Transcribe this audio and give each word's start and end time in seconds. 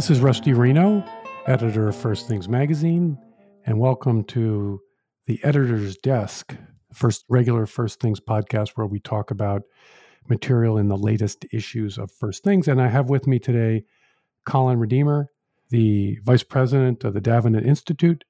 This 0.00 0.08
is 0.08 0.20
Rusty 0.20 0.54
Reno, 0.54 1.04
editor 1.46 1.88
of 1.88 1.94
First 1.94 2.26
Things 2.26 2.48
Magazine, 2.48 3.18
and 3.66 3.78
welcome 3.78 4.24
to 4.28 4.80
the 5.26 5.38
editor's 5.44 5.98
desk, 5.98 6.56
first 6.94 7.26
regular 7.28 7.66
First 7.66 8.00
Things 8.00 8.18
podcast 8.18 8.70
where 8.76 8.86
we 8.86 8.98
talk 8.98 9.30
about 9.30 9.60
material 10.26 10.78
in 10.78 10.88
the 10.88 10.96
latest 10.96 11.44
issues 11.52 11.98
of 11.98 12.10
First 12.10 12.42
Things. 12.42 12.66
And 12.66 12.80
I 12.80 12.88
have 12.88 13.10
with 13.10 13.26
me 13.26 13.38
today 13.38 13.84
Colin 14.46 14.78
Redemer, 14.78 15.28
the 15.68 16.18
vice 16.24 16.44
president 16.44 17.04
of 17.04 17.12
the 17.12 17.20
Davenant 17.20 17.66
Institute, 17.66 18.24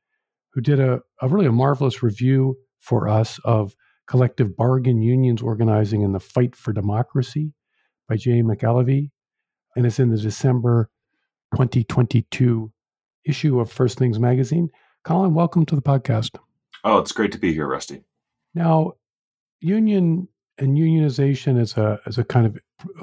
who 0.52 0.61
did 0.61 0.80
a, 0.80 0.99
a 1.23 1.29
really 1.29 1.47
a 1.47 1.52
marvelous 1.52 2.02
review 2.02 2.57
for 2.80 3.09
us 3.09 3.39
of 3.45 3.77
collective 4.09 4.57
bargain 4.57 5.02
unions 5.02 5.41
organizing 5.41 6.02
in 6.02 6.11
the 6.11 6.19
fight 6.19 6.57
for 6.57 6.73
democracy 6.73 7.55
by 8.09 8.16
Jay 8.16 8.43
McAlevey. 8.43 9.13
And 9.77 9.87
it's 9.87 10.01
in 10.01 10.11
the 10.11 10.19
December 10.19 10.90
2022 11.55 12.73
issue 13.25 13.61
of 13.61 13.71
First 13.71 13.99
Things 13.99 14.19
Magazine. 14.19 14.71
Colin, 15.05 15.35
welcome 15.35 15.65
to 15.67 15.75
the 15.75 15.83
podcast. 15.83 16.39
Oh, 16.85 16.99
it's 16.99 17.13
great 17.13 17.33
to 17.33 17.39
be 17.39 17.53
here, 17.53 17.67
Rusty. 17.67 18.03
Now, 18.55 18.95
union 19.61 20.29
and 20.59 20.77
unionization 20.77 21.59
is 21.61 21.77
a 21.77 22.01
is 22.07 22.19
a 22.19 22.25
kind 22.25 22.47
of 22.47 22.59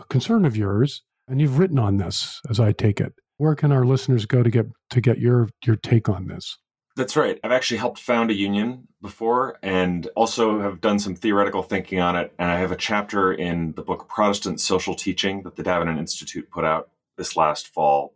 concern 0.10 0.46
of 0.46 0.58
yours, 0.58 1.04
and 1.28 1.42
you've 1.42 1.60
written 1.60 1.80
on 1.80 1.98
this, 1.98 2.42
as 2.50 2.60
I 2.60 2.72
take 2.72 3.00
it. 3.00 3.14
Where 3.38 3.56
can 3.56 3.72
our 3.72 3.86
listeners 3.86 4.26
go 4.26 4.44
to 4.44 4.50
get 4.50 4.68
to 4.92 5.02
get 5.02 5.20
your 5.20 5.50
your 5.66 5.76
take 5.76 6.10
on 6.10 6.28
this? 6.28 6.58
That's 6.96 7.16
right. 7.16 7.40
I've 7.44 7.52
actually 7.52 7.78
helped 7.78 8.00
found 8.00 8.32
a 8.32 8.34
union 8.34 8.88
before 9.04 9.60
and 9.62 10.08
also 10.16 10.60
have 10.62 10.82
done 10.82 10.98
some 10.98 11.16
theoretical 11.16 11.62
thinking 11.62 12.00
on 12.00 12.16
it. 12.16 12.34
And 12.40 12.50
I 12.50 12.58
have 12.58 12.72
a 12.72 12.76
chapter 12.76 13.32
in 13.32 13.74
the 13.74 13.84
book 13.84 14.10
Protestant 14.10 14.60
Social 14.60 14.96
Teaching 14.96 15.44
that 15.44 15.56
the 15.56 15.62
Davenant 15.62 16.00
Institute 16.00 16.50
put 16.50 16.66
out 16.66 16.90
this 17.16 17.36
last 17.36 17.68
fall 17.68 18.16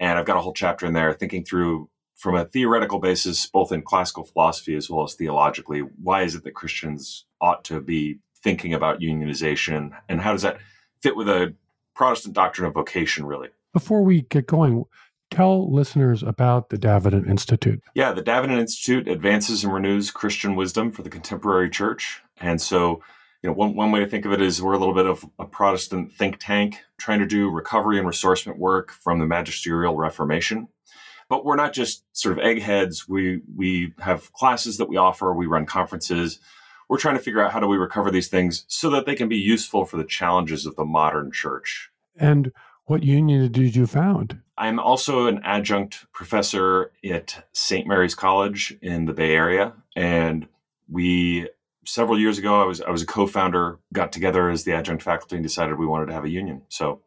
and 0.00 0.18
I've 0.18 0.26
got 0.26 0.36
a 0.36 0.40
whole 0.40 0.52
chapter 0.52 0.86
in 0.86 0.92
there 0.92 1.12
thinking 1.12 1.44
through 1.44 1.88
from 2.16 2.34
a 2.34 2.44
theoretical 2.44 2.98
basis, 2.98 3.46
both 3.46 3.70
in 3.70 3.82
classical 3.82 4.24
philosophy 4.24 4.74
as 4.74 4.90
well 4.90 5.04
as 5.04 5.14
theologically, 5.14 5.80
why 5.80 6.22
is 6.22 6.34
it 6.34 6.42
that 6.44 6.54
Christians 6.54 7.26
ought 7.40 7.64
to 7.64 7.80
be 7.80 8.18
thinking 8.42 8.74
about 8.74 9.00
unionization 9.00 9.92
and 10.08 10.20
how 10.20 10.32
does 10.32 10.42
that 10.42 10.58
fit 11.00 11.16
with 11.16 11.28
a 11.28 11.54
Protestant 11.94 12.34
doctrine 12.34 12.66
of 12.66 12.74
vocation, 12.74 13.24
really? 13.24 13.48
Before 13.72 14.02
we 14.02 14.22
get 14.22 14.46
going, 14.46 14.84
tell 15.30 15.72
listeners 15.72 16.22
about 16.22 16.70
the 16.70 16.78
Davenant 16.78 17.28
Institute. 17.28 17.82
Yeah, 17.94 18.12
the 18.12 18.22
Davenant 18.22 18.60
Institute 18.60 19.08
advances 19.08 19.62
and 19.62 19.72
renews 19.72 20.10
Christian 20.10 20.56
wisdom 20.56 20.90
for 20.90 21.02
the 21.02 21.10
contemporary 21.10 21.70
church. 21.70 22.22
And 22.40 22.60
so 22.60 23.02
you 23.42 23.48
know, 23.48 23.54
one, 23.54 23.74
one 23.74 23.92
way 23.92 24.00
to 24.00 24.06
think 24.06 24.24
of 24.24 24.32
it 24.32 24.42
is 24.42 24.60
we're 24.60 24.74
a 24.74 24.78
little 24.78 24.94
bit 24.94 25.06
of 25.06 25.24
a 25.38 25.44
Protestant 25.44 26.12
think 26.12 26.38
tank 26.40 26.80
trying 26.98 27.20
to 27.20 27.26
do 27.26 27.50
recovery 27.50 27.98
and 27.98 28.06
ressourcement 28.06 28.58
work 28.58 28.90
from 28.90 29.20
the 29.20 29.26
magisterial 29.26 29.96
Reformation. 29.96 30.68
But 31.28 31.44
we're 31.44 31.56
not 31.56 31.72
just 31.72 32.04
sort 32.16 32.36
of 32.36 32.44
eggheads. 32.44 33.08
We 33.08 33.42
we 33.54 33.92
have 34.00 34.32
classes 34.32 34.78
that 34.78 34.88
we 34.88 34.96
offer. 34.96 35.32
We 35.32 35.46
run 35.46 35.66
conferences. 35.66 36.40
We're 36.88 36.98
trying 36.98 37.16
to 37.16 37.22
figure 37.22 37.44
out 37.44 37.52
how 37.52 37.60
do 37.60 37.66
we 37.66 37.76
recover 37.76 38.10
these 38.10 38.28
things 38.28 38.64
so 38.66 38.88
that 38.90 39.04
they 39.04 39.14
can 39.14 39.28
be 39.28 39.36
useful 39.36 39.84
for 39.84 39.98
the 39.98 40.04
challenges 40.04 40.64
of 40.64 40.74
the 40.76 40.86
modern 40.86 41.30
church. 41.30 41.90
And 42.16 42.50
what 42.86 43.02
union 43.02 43.52
did 43.52 43.76
you 43.76 43.86
found? 43.86 44.40
I'm 44.56 44.80
also 44.80 45.26
an 45.26 45.42
adjunct 45.44 46.10
professor 46.12 46.92
at 47.04 47.46
St. 47.52 47.86
Mary's 47.86 48.14
College 48.14 48.74
in 48.80 49.04
the 49.04 49.12
Bay 49.12 49.34
Area, 49.34 49.74
and 49.94 50.48
we 50.88 51.50
several 51.88 52.18
years 52.18 52.38
ago, 52.38 52.60
I 52.60 52.64
was 52.64 52.80
I 52.80 52.90
was 52.90 53.02
a 53.02 53.06
co-founder, 53.06 53.78
got 53.92 54.12
together 54.12 54.50
as 54.50 54.64
the 54.64 54.72
adjunct 54.72 55.02
faculty, 55.02 55.36
and 55.36 55.42
decided 55.42 55.78
we 55.78 55.86
wanted 55.86 56.06
to 56.06 56.12
have 56.12 56.24
a 56.24 56.28
union. 56.28 56.62
So 56.68 57.00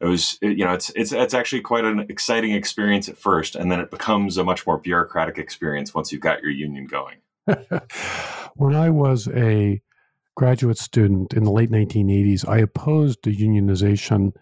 it 0.00 0.06
was 0.06 0.38
it, 0.40 0.56
you 0.56 0.64
know 0.64 0.72
it's 0.72 0.90
it's 0.90 1.12
it's 1.12 1.34
actually 1.34 1.62
quite 1.62 1.84
an 1.84 2.00
exciting 2.08 2.52
experience 2.52 3.08
at 3.08 3.18
first, 3.18 3.56
and 3.56 3.70
then 3.70 3.80
it 3.80 3.90
becomes 3.90 4.36
a 4.36 4.44
much 4.44 4.66
more 4.66 4.78
bureaucratic 4.78 5.38
experience 5.38 5.94
once 5.94 6.12
you've 6.12 6.20
got 6.20 6.42
your 6.42 6.50
union 6.50 6.86
going. 6.86 7.16
when 8.56 8.74
I 8.74 8.90
was 8.90 9.28
a 9.28 9.82
graduate 10.36 10.78
student 10.78 11.34
in 11.34 11.44
the 11.44 11.52
late 11.52 11.70
1980s, 11.70 12.48
I 12.48 12.58
opposed 12.58 13.22
the 13.22 13.36
unionization 13.36 14.32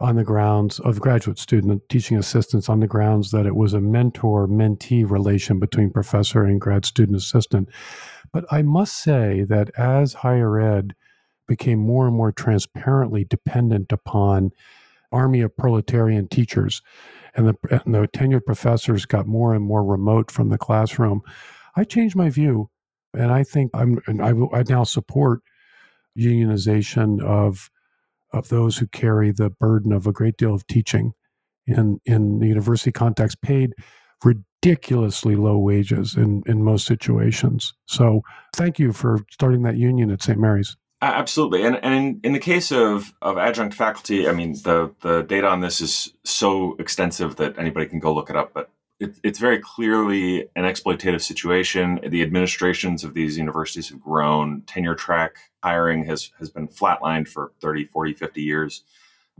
on 0.00 0.16
the 0.16 0.24
grounds 0.24 0.78
of 0.80 1.00
graduate 1.00 1.38
student 1.38 1.82
teaching 1.88 2.16
assistants 2.16 2.68
on 2.68 2.80
the 2.80 2.86
grounds 2.86 3.32
that 3.32 3.46
it 3.46 3.56
was 3.56 3.74
a 3.74 3.80
mentor 3.80 4.46
mentee 4.46 5.08
relation 5.08 5.58
between 5.58 5.90
professor 5.90 6.44
and 6.44 6.60
grad 6.60 6.84
student 6.84 7.16
assistant. 7.16 7.68
But 8.32 8.44
I 8.50 8.62
must 8.62 8.96
say 8.96 9.44
that 9.44 9.70
as 9.76 10.14
higher 10.14 10.60
ed 10.60 10.94
became 11.46 11.78
more 11.78 12.06
and 12.06 12.16
more 12.16 12.32
transparently 12.32 13.24
dependent 13.24 13.92
upon 13.92 14.50
army 15.10 15.40
of 15.40 15.56
proletarian 15.56 16.28
teachers 16.28 16.82
and 17.34 17.48
the, 17.48 17.54
and 17.84 17.94
the 17.94 18.08
tenured 18.08 18.44
professors 18.44 19.06
got 19.06 19.26
more 19.26 19.54
and 19.54 19.64
more 19.64 19.84
remote 19.84 20.30
from 20.30 20.50
the 20.50 20.58
classroom, 20.58 21.22
I 21.76 21.84
changed 21.84 22.16
my 22.16 22.30
view. 22.30 22.70
And 23.14 23.32
I 23.32 23.42
think 23.42 23.70
I'm, 23.74 24.00
I, 24.20 24.58
I 24.58 24.64
now 24.68 24.84
support 24.84 25.40
unionization 26.18 27.22
of 27.22 27.70
of 28.32 28.48
those 28.50 28.76
who 28.76 28.86
carry 28.88 29.30
the 29.32 29.48
burden 29.48 29.92
of 29.92 30.06
a 30.06 30.12
great 30.12 30.36
deal 30.36 30.54
of 30.54 30.66
teaching 30.66 31.12
in 31.66 32.00
in 32.04 32.40
the 32.40 32.46
university 32.46 32.92
context 32.92 33.40
paid 33.40 33.72
ridiculously 34.62 35.36
low 35.36 35.58
wages 35.58 36.16
in 36.16 36.42
in 36.46 36.62
most 36.62 36.86
situations 36.86 37.74
so 37.86 38.22
thank 38.56 38.78
you 38.78 38.92
for 38.92 39.18
starting 39.30 39.62
that 39.62 39.76
union 39.76 40.10
at 40.10 40.22
st 40.22 40.38
mary's 40.38 40.76
absolutely 41.00 41.64
and 41.64 41.76
and 41.82 41.94
in, 41.94 42.20
in 42.24 42.32
the 42.32 42.38
case 42.38 42.72
of 42.72 43.14
of 43.22 43.38
adjunct 43.38 43.74
faculty 43.74 44.28
i 44.28 44.32
mean 44.32 44.52
the 44.64 44.92
the 45.00 45.22
data 45.22 45.46
on 45.46 45.60
this 45.60 45.80
is 45.80 46.12
so 46.24 46.74
extensive 46.78 47.36
that 47.36 47.56
anybody 47.58 47.86
can 47.86 48.00
go 48.00 48.12
look 48.12 48.30
it 48.30 48.36
up 48.36 48.52
but 48.52 48.70
it, 49.00 49.16
it's 49.22 49.38
very 49.38 49.58
clearly 49.58 50.48
an 50.56 50.64
exploitative 50.64 51.22
situation. 51.22 52.00
The 52.04 52.22
administrations 52.22 53.04
of 53.04 53.14
these 53.14 53.38
universities 53.38 53.90
have 53.90 54.00
grown. 54.00 54.62
Tenure 54.62 54.96
track 54.96 55.36
hiring 55.62 56.04
has, 56.06 56.30
has 56.38 56.50
been 56.50 56.68
flatlined 56.68 57.28
for 57.28 57.52
30, 57.60 57.84
40, 57.84 58.14
50 58.14 58.42
years. 58.42 58.82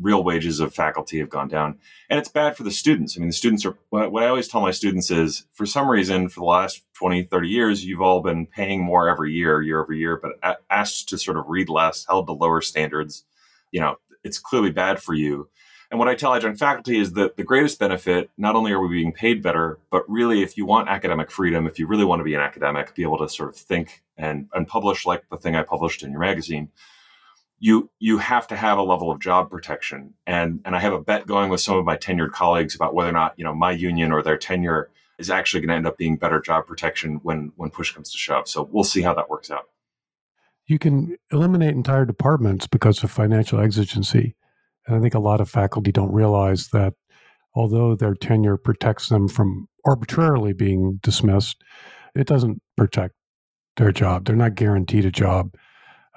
Real 0.00 0.22
wages 0.22 0.60
of 0.60 0.74
faculty 0.74 1.18
have 1.18 1.28
gone 1.28 1.48
down. 1.48 1.78
And 2.08 2.18
it's 2.18 2.28
bad 2.28 2.56
for 2.56 2.62
the 2.62 2.70
students. 2.70 3.16
I 3.16 3.20
mean, 3.20 3.28
the 3.28 3.34
students 3.34 3.64
are, 3.66 3.76
what, 3.90 4.22
I 4.22 4.28
always 4.28 4.48
tell 4.48 4.60
my 4.60 4.70
students 4.70 5.10
is 5.10 5.46
for 5.52 5.66
some 5.66 5.88
reason, 5.88 6.28
for 6.28 6.40
the 6.40 6.46
last 6.46 6.82
20, 6.94 7.24
30 7.24 7.48
years, 7.48 7.84
you've 7.84 8.02
all 8.02 8.20
been 8.20 8.46
paying 8.46 8.82
more 8.82 9.08
every 9.08 9.32
year, 9.32 9.60
year 9.62 9.82
over 9.82 9.92
year, 9.92 10.20
but 10.20 10.60
asked 10.70 11.08
to 11.08 11.18
sort 11.18 11.36
of 11.36 11.44
read 11.48 11.68
less, 11.68 12.06
held 12.08 12.26
to 12.26 12.32
lower 12.32 12.60
standards. 12.60 13.24
You 13.70 13.80
know, 13.80 13.96
it's 14.24 14.38
clearly 14.38 14.70
bad 14.70 15.02
for 15.02 15.14
you. 15.14 15.48
And 15.90 15.98
what 15.98 16.08
I 16.08 16.14
tell 16.14 16.34
adjunct 16.34 16.58
faculty 16.58 16.98
is 16.98 17.14
that 17.14 17.36
the 17.36 17.44
greatest 17.44 17.78
benefit, 17.78 18.30
not 18.36 18.56
only 18.56 18.72
are 18.72 18.80
we 18.80 18.88
being 18.88 19.12
paid 19.12 19.42
better, 19.42 19.78
but 19.90 20.08
really, 20.08 20.42
if 20.42 20.56
you 20.58 20.66
want 20.66 20.88
academic 20.88 21.30
freedom, 21.30 21.66
if 21.66 21.78
you 21.78 21.86
really 21.86 22.04
want 22.04 22.20
to 22.20 22.24
be 22.24 22.34
an 22.34 22.40
academic, 22.40 22.94
be 22.94 23.02
able 23.02 23.18
to 23.18 23.28
sort 23.28 23.48
of 23.48 23.56
think 23.56 24.02
and, 24.16 24.48
and 24.52 24.68
publish 24.68 25.06
like 25.06 25.24
the 25.30 25.38
thing 25.38 25.56
I 25.56 25.62
published 25.62 26.02
in 26.02 26.10
your 26.10 26.20
magazine, 26.20 26.68
you 27.58 27.90
you 27.98 28.18
have 28.18 28.46
to 28.48 28.56
have 28.56 28.78
a 28.78 28.82
level 28.82 29.10
of 29.10 29.20
job 29.20 29.50
protection. 29.50 30.14
And 30.26 30.60
and 30.64 30.76
I 30.76 30.80
have 30.80 30.92
a 30.92 31.00
bet 31.00 31.26
going 31.26 31.50
with 31.50 31.60
some 31.60 31.76
of 31.76 31.84
my 31.84 31.96
tenured 31.96 32.32
colleagues 32.32 32.74
about 32.74 32.94
whether 32.94 33.10
or 33.10 33.12
not, 33.12 33.34
you 33.36 33.44
know, 33.44 33.54
my 33.54 33.72
union 33.72 34.12
or 34.12 34.22
their 34.22 34.38
tenure 34.38 34.90
is 35.18 35.30
actually 35.30 35.60
going 35.60 35.70
to 35.70 35.74
end 35.74 35.86
up 35.86 35.98
being 35.98 36.16
better 36.16 36.40
job 36.40 36.66
protection 36.66 37.20
when 37.22 37.52
when 37.56 37.70
push 37.70 37.92
comes 37.92 38.10
to 38.12 38.18
shove. 38.18 38.48
So 38.48 38.68
we'll 38.70 38.84
see 38.84 39.02
how 39.02 39.14
that 39.14 39.28
works 39.28 39.50
out. 39.50 39.68
You 40.66 40.78
can 40.78 41.16
eliminate 41.32 41.74
entire 41.74 42.04
departments 42.04 42.66
because 42.66 43.02
of 43.02 43.10
financial 43.10 43.58
exigency 43.58 44.36
and 44.88 44.96
I 44.96 45.00
think 45.00 45.14
a 45.14 45.20
lot 45.20 45.40
of 45.40 45.50
faculty 45.50 45.92
don't 45.92 46.12
realize 46.12 46.68
that 46.68 46.94
although 47.54 47.94
their 47.94 48.14
tenure 48.14 48.56
protects 48.56 49.10
them 49.10 49.28
from 49.28 49.68
arbitrarily 49.84 50.54
being 50.54 50.98
dismissed, 51.02 51.62
it 52.14 52.26
doesn't 52.26 52.62
protect 52.76 53.14
their 53.76 53.92
job. 53.92 54.24
They're 54.24 54.34
not 54.34 54.54
guaranteed 54.54 55.04
a 55.04 55.10
job. 55.10 55.54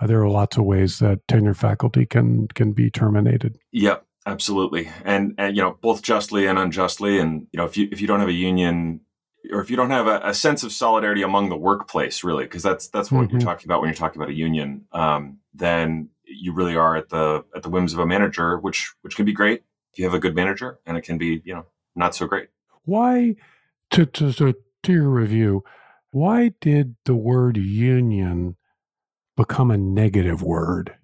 Uh, 0.02 0.08
there 0.08 0.22
are 0.22 0.30
lots 0.30 0.58
of 0.58 0.66
ways 0.66 1.00
that 1.00 1.28
tenure 1.28 1.54
faculty 1.54 2.06
can 2.06 2.48
can 2.50 2.72
be 2.74 2.90
terminated. 2.90 3.58
Yep, 3.72 4.06
absolutely, 4.26 4.90
and 5.06 5.36
and 5.38 5.56
you 5.56 5.62
know 5.62 5.78
both 5.82 6.02
justly 6.02 6.48
and 6.48 6.58
unjustly. 6.58 7.20
And 7.20 7.48
you 7.52 7.58
know 7.58 7.66
if 7.66 7.78
you 7.78 7.88
if 7.92 8.02
you 8.02 8.08
don't 8.08 8.20
have 8.20 8.30
a 8.30 8.34
union 8.34 9.02
or 9.52 9.62
if 9.62 9.70
you 9.70 9.76
don't 9.76 9.92
have 9.92 10.08
a, 10.08 10.22
a 10.24 10.34
sense 10.34 10.64
of 10.64 10.72
solidarity 10.72 11.22
among 11.22 11.50
the 11.50 11.58
workplace, 11.58 12.24
really, 12.24 12.46
because 12.46 12.64
that's 12.64 12.88
that's 12.88 13.12
what 13.12 13.26
mm-hmm. 13.26 13.38
you're 13.38 13.42
talking 13.42 13.68
about 13.68 13.82
when 13.82 13.90
you're 13.90 13.96
talking 13.96 14.22
about 14.22 14.32
a 14.32 14.36
union, 14.36 14.86
um, 14.92 15.40
then 15.54 16.10
you 16.26 16.54
really 16.54 16.76
are 16.76 16.96
at 16.96 17.10
the 17.10 17.44
at 17.56 17.62
the 17.62 17.70
whims 17.70 17.94
of 17.94 18.00
a 18.00 18.06
manager, 18.06 18.58
which 18.58 18.94
which 19.02 19.16
can 19.16 19.26
be 19.26 19.34
great 19.34 19.64
if 19.92 20.00
you 20.00 20.06
have 20.06 20.14
a 20.14 20.20
good 20.20 20.36
manager, 20.36 20.80
and 20.86 20.98
it 20.98 21.02
can 21.02 21.18
be 21.18 21.42
you 21.46 21.54
know 21.54 21.66
not 21.96 22.16
so 22.16 22.26
great. 22.26 22.50
Why 22.86 23.36
to 23.92 24.06
to 24.06 24.34
to, 24.34 24.56
to 24.84 24.92
your 24.92 25.10
review? 25.10 25.64
Why 26.12 26.54
did 26.60 26.96
the 27.06 27.16
word 27.16 27.56
union 27.58 28.58
become 29.36 29.72
a 29.72 29.78
negative 29.78 30.42
word? 30.42 30.96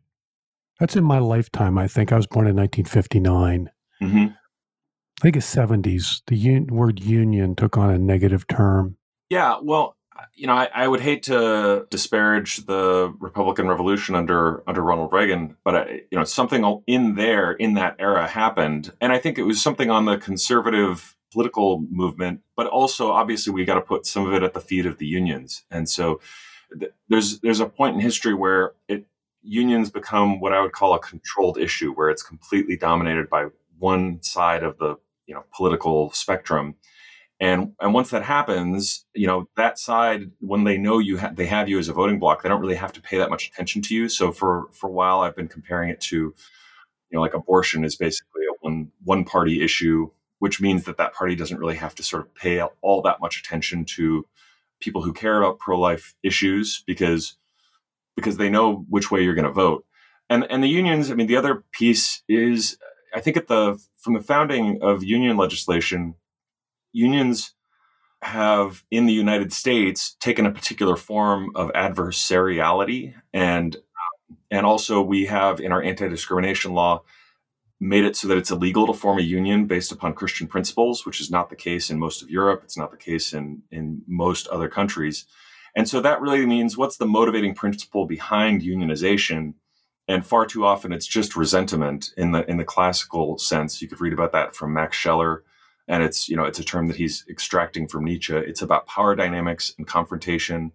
That's 0.79 0.95
in 0.95 1.03
my 1.03 1.19
lifetime. 1.19 1.77
I 1.77 1.88
think 1.88 2.12
I 2.12 2.18
was 2.18 2.27
born 2.27 2.47
in 2.47 2.56
1959. 2.56 3.71
Mm-hmm. 4.01 4.27
I 4.27 5.21
think 5.21 5.35
it's 5.35 5.56
70s. 5.56 6.21
The 6.27 6.38
un- 6.38 6.68
word 6.68 7.00
union 7.00 7.56
took 7.56 7.77
on 7.77 7.89
a 7.89 7.97
negative 7.97 8.47
term. 8.47 8.97
Yeah, 9.29 9.57
well, 9.62 9.97
you 10.35 10.47
know, 10.47 10.53
I, 10.53 10.69
I, 10.74 10.88
would 10.88 11.01
hate 11.01 11.24
to 11.24 11.85
disparage 11.89 12.65
the 12.65 13.13
Republican 13.19 13.68
Revolution 13.68 14.15
under 14.15 14.63
under 14.68 14.81
Ronald 14.81 15.12
Reagan, 15.12 15.57
but 15.63 15.75
I, 15.75 16.01
you 16.12 16.18
know, 16.18 16.24
something 16.24 16.81
in 16.88 17.15
there 17.15 17.51
in 17.51 17.74
that 17.75 17.95
era 18.00 18.27
happened, 18.27 18.94
and 19.01 19.12
I 19.12 19.19
think 19.19 19.38
it 19.38 19.44
was 19.44 19.62
something 19.62 19.89
on 19.89 20.06
the 20.06 20.18
conservative 20.18 21.15
political 21.31 21.83
movement, 21.91 22.41
but 22.56 22.68
also 22.68 23.12
obviously 23.12 23.53
we 23.53 23.65
got 23.65 23.75
to 23.75 23.81
put 23.81 24.06
some 24.06 24.25
of 24.25 24.33
it 24.33 24.44
at 24.44 24.53
the 24.53 24.62
feet 24.62 24.85
of 24.85 24.97
the 24.97 25.06
unions, 25.06 25.63
and 25.69 25.89
so 25.89 26.19
th- 26.80 26.92
there's 27.10 27.40
there's 27.40 27.60
a 27.60 27.68
point 27.68 27.96
in 27.96 28.02
history 28.02 28.34
where 28.34 28.74
it 28.88 29.06
unions 29.42 29.90
become 29.90 30.40
what 30.40 30.54
I 30.54 30.62
would 30.62 30.74
call 30.74 30.94
a 30.94 31.00
controlled 31.00 31.58
issue, 31.58 31.94
where 31.94 32.10
it's 32.10 32.24
completely 32.24 32.78
dominated 32.78 33.30
by 33.30 33.48
one 33.80 34.22
side 34.22 34.64
of 34.64 34.78
the 34.78 34.96
you 35.25 35.36
know 35.36 35.44
political 35.56 36.12
spectrum 36.12 36.75
and 37.40 37.74
and 37.80 37.94
once 37.94 38.10
that 38.10 38.24
happens, 38.24 39.06
you 39.14 39.28
know 39.28 39.48
that 39.58 39.78
side 39.78 40.31
when 40.40 40.64
they 40.64 40.78
know 40.78 40.98
you 40.98 41.19
ha- 41.19 41.31
they 41.34 41.46
have 41.46 41.69
you 41.69 41.78
as 41.78 41.88
a 41.88 41.94
voting 41.94 42.18
block, 42.19 42.42
they 42.42 42.50
don't 42.50 42.62
really 42.62 42.75
have 42.75 42.94
to 42.94 43.02
pay 43.02 43.18
that 43.20 43.30
much 43.30 43.48
attention 43.48 43.81
to 43.84 43.96
you. 43.96 44.10
So 44.10 44.31
for 44.31 44.70
for 44.72 44.88
a 44.88 44.92
while, 44.92 45.22
I've 45.22 45.36
been 45.36 45.48
comparing 45.48 45.90
it 45.90 46.02
to, 46.02 46.16
you 46.16 46.34
know, 47.12 47.22
like 47.22 47.36
abortion 47.36 47.84
is 47.84 47.96
basically 47.96 48.44
a 48.46 48.56
one 48.62 48.92
one 49.04 49.24
party 49.24 49.63
issue, 49.63 50.10
which 50.40 50.60
means 50.60 50.86
that 50.86 50.98
that 50.98 51.13
party 51.13 51.36
doesn't 51.36 51.60
really 51.60 51.75
have 51.75 51.94
to 51.96 52.04
sort 52.04 52.24
of 52.24 52.34
pay 52.34 52.60
all 52.81 53.02
that 53.04 53.22
much 53.22 53.40
attention 53.40 53.86
to 53.86 54.25
people 54.79 55.01
who 55.01 55.13
care 55.13 55.41
about 55.41 55.59
pro 55.59 55.79
life 55.79 56.15
issues 56.24 56.83
because 56.85 57.38
because 58.15 58.38
they 58.38 58.50
know 58.50 58.85
which 58.89 59.12
way 59.12 59.24
you're 59.24 59.35
going 59.35 59.45
to 59.45 59.51
vote. 59.51 59.85
And 60.29 60.45
and 60.50 60.63
the 60.63 60.68
unions, 60.68 61.12
I 61.12 61.15
mean, 61.15 61.27
the 61.27 61.38
other 61.38 61.63
piece 61.71 62.24
is 62.27 62.77
I 63.13 63.21
think 63.21 63.38
at 63.38 63.47
the 63.47 63.79
from 63.97 64.13
the 64.13 64.21
founding 64.21 64.79
of 64.81 65.03
union 65.03 65.38
legislation 65.38 66.15
unions 66.94 67.53
have 68.24 68.83
in 68.89 69.06
the 69.06 69.13
United 69.13 69.53
States 69.53 70.15
taken 70.19 70.45
a 70.45 70.51
particular 70.51 70.95
form 70.95 71.50
of 71.56 71.71
adversariality 71.74 73.13
and 73.33 73.77
and 74.50 74.65
also 74.65 75.01
we 75.01 75.25
have 75.25 75.59
in 75.59 75.71
our 75.71 75.83
anti-discrimination 75.83 76.74
law 76.74 77.03
made 77.79 78.06
it 78.06 78.15
so 78.15 78.27
that 78.27 78.38
it's 78.38 78.51
illegal 78.51 78.88
to 78.88 78.94
form 78.94 79.19
a 79.19 79.24
union 79.24 79.65
based 79.65 79.91
upon 79.91 80.13
Christian 80.13 80.47
principles, 80.47 81.06
which 81.06 81.21
is 81.21 81.29
not 81.29 81.50
the 81.50 81.56
case 81.56 81.89
in 81.89 82.00
most 82.00 82.21
of 82.21 82.29
Europe. 82.29 82.62
It's 82.63 82.77
not 82.77 82.91
the 82.91 82.97
case 82.97 83.33
in 83.33 83.63
in 83.71 84.01
most 84.07 84.47
other 84.47 84.68
countries. 84.68 85.25
And 85.75 85.88
so 85.88 86.01
that 86.01 86.21
really 86.21 86.45
means 86.45 86.77
what's 86.77 86.97
the 86.97 87.06
motivating 87.06 87.53
principle 87.53 88.06
behind 88.06 88.62
unionization? 88.62 89.53
And 90.07 90.25
far 90.25 90.45
too 90.45 90.65
often 90.65 90.91
it's 90.91 91.06
just 91.06 91.35
resentment 91.35 92.12
in 92.18 92.31
the 92.31 92.50
in 92.50 92.57
the 92.57 92.63
classical 92.63 93.38
sense. 93.38 93.81
You 93.81 93.88
could 93.88 94.01
read 94.01 94.13
about 94.13 94.31
that 94.31 94.56
from 94.56 94.74
Max 94.74 94.97
Scheler 94.97 95.44
and 95.88 96.03
it's 96.03 96.27
you 96.27 96.35
know 96.35 96.44
it's 96.44 96.59
a 96.59 96.63
term 96.63 96.88
that 96.88 96.97
he's 96.97 97.25
extracting 97.29 97.88
from 97.88 98.03
Nietzsche. 98.03 98.35
It's 98.35 98.62
about 98.62 98.88
power 98.88 99.15
dynamics 99.15 99.74
and 99.77 99.88
confrontation. 99.88 100.71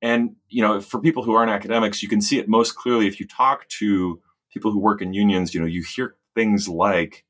And 0.00 0.36
you 0.48 0.62
know, 0.62 0.80
for 0.80 1.00
people 1.00 1.22
who 1.22 1.34
aren't 1.34 1.50
academics, 1.50 2.02
you 2.02 2.08
can 2.08 2.20
see 2.20 2.38
it 2.38 2.48
most 2.48 2.76
clearly 2.76 3.06
if 3.06 3.20
you 3.20 3.26
talk 3.26 3.68
to 3.68 4.20
people 4.52 4.70
who 4.70 4.78
work 4.78 5.02
in 5.02 5.12
unions. 5.12 5.54
You 5.54 5.60
know, 5.60 5.66
you 5.66 5.82
hear 5.82 6.16
things 6.38 6.68
like, 6.68 7.24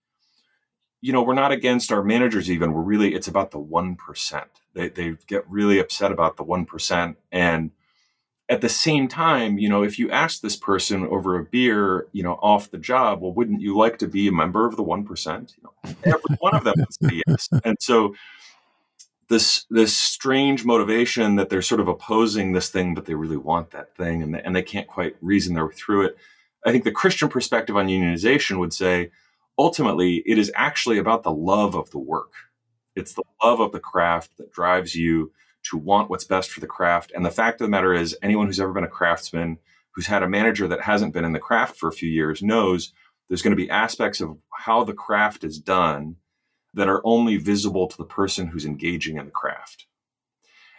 you 1.00 1.14
know, 1.14 1.22
we're 1.22 1.32
not 1.32 1.52
against 1.52 1.90
our 1.90 2.02
managers. 2.02 2.50
Even 2.50 2.72
we're 2.72 2.82
really 2.82 3.14
it's 3.14 3.28
about 3.28 3.52
the 3.52 3.58
one 3.58 3.96
percent. 3.96 4.50
They 4.74 4.88
they 4.90 5.16
get 5.26 5.48
really 5.48 5.78
upset 5.78 6.12
about 6.12 6.36
the 6.36 6.42
one 6.42 6.66
percent 6.66 7.16
and 7.32 7.70
at 8.50 8.62
the 8.62 8.68
same 8.68 9.08
time, 9.08 9.58
you 9.58 9.68
know, 9.68 9.82
if 9.82 9.98
you 9.98 10.10
ask 10.10 10.40
this 10.40 10.56
person 10.56 11.06
over 11.06 11.38
a 11.38 11.44
beer, 11.44 12.06
you 12.12 12.22
know, 12.22 12.38
off 12.40 12.70
the 12.70 12.78
job, 12.78 13.20
well, 13.20 13.32
wouldn't 13.32 13.60
you 13.60 13.76
like 13.76 13.98
to 13.98 14.08
be 14.08 14.26
a 14.26 14.32
member 14.32 14.66
of 14.66 14.76
the 14.76 14.82
one 14.82 15.04
percent? 15.04 15.54
You 15.56 15.64
know, 15.64 15.94
every 16.04 16.36
one 16.40 16.54
of 16.54 16.64
them 16.64 16.74
would 16.78 16.94
say 16.94 17.22
yes. 17.26 17.48
And 17.64 17.76
so 17.80 18.14
this 19.28 19.66
this 19.68 19.94
strange 19.96 20.64
motivation 20.64 21.36
that 21.36 21.50
they're 21.50 21.62
sort 21.62 21.80
of 21.80 21.88
opposing 21.88 22.52
this 22.52 22.70
thing, 22.70 22.94
but 22.94 23.04
they 23.04 23.14
really 23.14 23.36
want 23.36 23.70
that 23.70 23.94
thing, 23.96 24.22
and 24.22 24.34
they, 24.34 24.42
and 24.42 24.56
they 24.56 24.62
can't 24.62 24.88
quite 24.88 25.16
reason 25.20 25.54
their 25.54 25.66
way 25.66 25.74
through 25.74 26.06
it. 26.06 26.16
I 26.66 26.72
think 26.72 26.84
the 26.84 26.92
Christian 26.92 27.28
perspective 27.28 27.76
on 27.76 27.88
unionization 27.88 28.58
would 28.58 28.72
say, 28.72 29.10
ultimately, 29.58 30.22
it 30.26 30.38
is 30.38 30.52
actually 30.54 30.98
about 30.98 31.22
the 31.22 31.32
love 31.32 31.74
of 31.74 31.90
the 31.90 31.98
work. 31.98 32.32
It's 32.96 33.14
the 33.14 33.22
love 33.42 33.60
of 33.60 33.72
the 33.72 33.80
craft 33.80 34.36
that 34.38 34.52
drives 34.52 34.94
you 34.94 35.32
to 35.70 35.76
want 35.76 36.10
what's 36.10 36.24
best 36.24 36.50
for 36.50 36.60
the 36.60 36.66
craft. 36.66 37.12
And 37.14 37.24
the 37.24 37.30
fact 37.30 37.60
of 37.60 37.66
the 37.66 37.70
matter 37.70 37.94
is, 37.94 38.16
anyone 38.22 38.46
who's 38.46 38.60
ever 38.60 38.72
been 38.72 38.84
a 38.84 38.88
craftsman 38.88 39.58
who's 39.92 40.06
had 40.06 40.22
a 40.22 40.28
manager 40.28 40.68
that 40.68 40.82
hasn't 40.82 41.12
been 41.12 41.24
in 41.24 41.32
the 41.32 41.38
craft 41.38 41.76
for 41.76 41.88
a 41.88 41.92
few 41.92 42.08
years 42.08 42.42
knows 42.42 42.92
there's 43.28 43.42
going 43.42 43.56
to 43.56 43.62
be 43.62 43.70
aspects 43.70 44.20
of 44.20 44.38
how 44.52 44.84
the 44.84 44.94
craft 44.94 45.44
is 45.44 45.58
done 45.58 46.16
that 46.74 46.88
are 46.88 47.02
only 47.04 47.36
visible 47.36 47.86
to 47.88 47.96
the 47.96 48.04
person 48.04 48.46
who's 48.46 48.64
engaging 48.64 49.16
in 49.16 49.24
the 49.24 49.30
craft. 49.30 49.86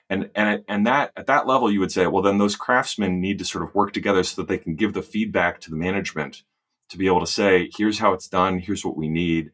And, 0.10 0.30
and, 0.34 0.64
and 0.68 0.88
that 0.88 1.12
at 1.16 1.28
that 1.28 1.46
level, 1.46 1.72
you 1.72 1.80
would 1.80 1.92
say, 1.92 2.08
well, 2.08 2.24
then 2.24 2.40
those 2.40 2.56
craftsmen 2.56 3.22
need 3.22 3.38
to 3.40 3.46
sort 3.46 3.64
of 3.64 3.76
work 3.76 3.94
together 3.94 4.24
so 4.24 4.42
that 4.42 4.48
they 4.48 4.58
can 4.58 4.76
give 4.76 4.94
the 4.94 5.04
feedback 5.04 5.62
to 5.62 5.70
the 5.70 5.76
management 5.76 6.44
to 6.90 6.98
be 6.98 7.06
able 7.06 7.20
to 7.20 7.28
say, 7.28 7.70
here's 7.78 8.00
how 8.00 8.14
it's 8.14 8.28
done, 8.28 8.58
here's 8.60 8.84
what 8.84 8.98
we 8.98 9.08
need. 9.08 9.52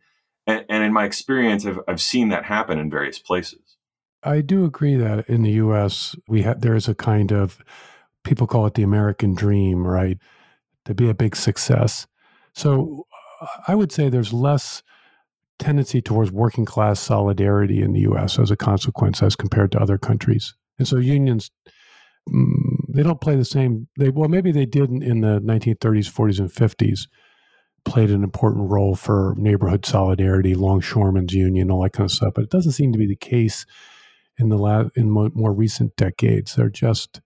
And, 0.47 0.63
and 0.69 0.83
in 0.83 0.93
my 0.93 1.03
experience, 1.03 1.65
I've, 1.65 1.79
I've 1.87 2.01
seen 2.01 2.29
that 2.29 2.45
happen 2.45 2.79
in 2.79 2.89
various 2.89 3.19
places. 3.19 3.77
I 4.23 4.41
do 4.41 4.65
agree 4.65 4.95
that 4.95 5.29
in 5.29 5.43
the 5.43 5.51
U.S. 5.51 6.15
we 6.27 6.41
have 6.43 6.61
there 6.61 6.75
is 6.75 6.87
a 6.87 6.95
kind 6.95 7.31
of 7.31 7.59
people 8.23 8.47
call 8.47 8.65
it 8.65 8.73
the 8.73 8.83
American 8.83 9.35
dream, 9.35 9.85
right? 9.85 10.17
To 10.85 10.93
be 10.95 11.09
a 11.09 11.13
big 11.13 11.35
success. 11.35 12.07
So 12.53 13.05
I 13.67 13.75
would 13.75 13.91
say 13.91 14.09
there's 14.09 14.33
less 14.33 14.81
tendency 15.59 16.01
towards 16.01 16.31
working 16.31 16.65
class 16.65 16.99
solidarity 16.99 17.81
in 17.81 17.93
the 17.93 18.01
U.S. 18.01 18.39
as 18.39 18.51
a 18.51 18.57
consequence 18.57 19.23
as 19.23 19.35
compared 19.35 19.71
to 19.71 19.79
other 19.79 19.97
countries. 19.97 20.53
And 20.77 20.87
so 20.87 20.97
unions 20.97 21.51
mm, 22.29 22.75
they 22.89 23.03
don't 23.03 23.21
play 23.21 23.35
the 23.35 23.45
same. 23.45 23.87
They 23.97 24.09
well 24.09 24.29
maybe 24.29 24.51
they 24.51 24.65
did 24.65 24.89
in, 24.89 25.01
in 25.01 25.21
the 25.21 25.39
1930s, 25.39 26.11
40s, 26.11 26.39
and 26.39 26.49
50s 26.49 27.07
played 27.85 28.09
an 28.09 28.23
important 28.23 28.69
role 28.69 28.95
for 28.95 29.35
neighborhood 29.37 29.85
solidarity, 29.85 30.55
longshoremen's 30.55 31.33
union, 31.33 31.71
all 31.71 31.83
that 31.83 31.93
kind 31.93 32.05
of 32.05 32.11
stuff. 32.11 32.33
But 32.33 32.45
it 32.45 32.49
doesn't 32.49 32.71
seem 32.73 32.91
to 32.91 32.97
be 32.97 33.07
the 33.07 33.15
case 33.15 33.65
in 34.37 34.49
the 34.49 34.57
last 34.57 34.89
in 34.95 35.09
more, 35.09 35.29
more 35.33 35.53
recent 35.53 35.95
decades. 35.95 36.55
They're 36.55 36.69
just 36.69 37.21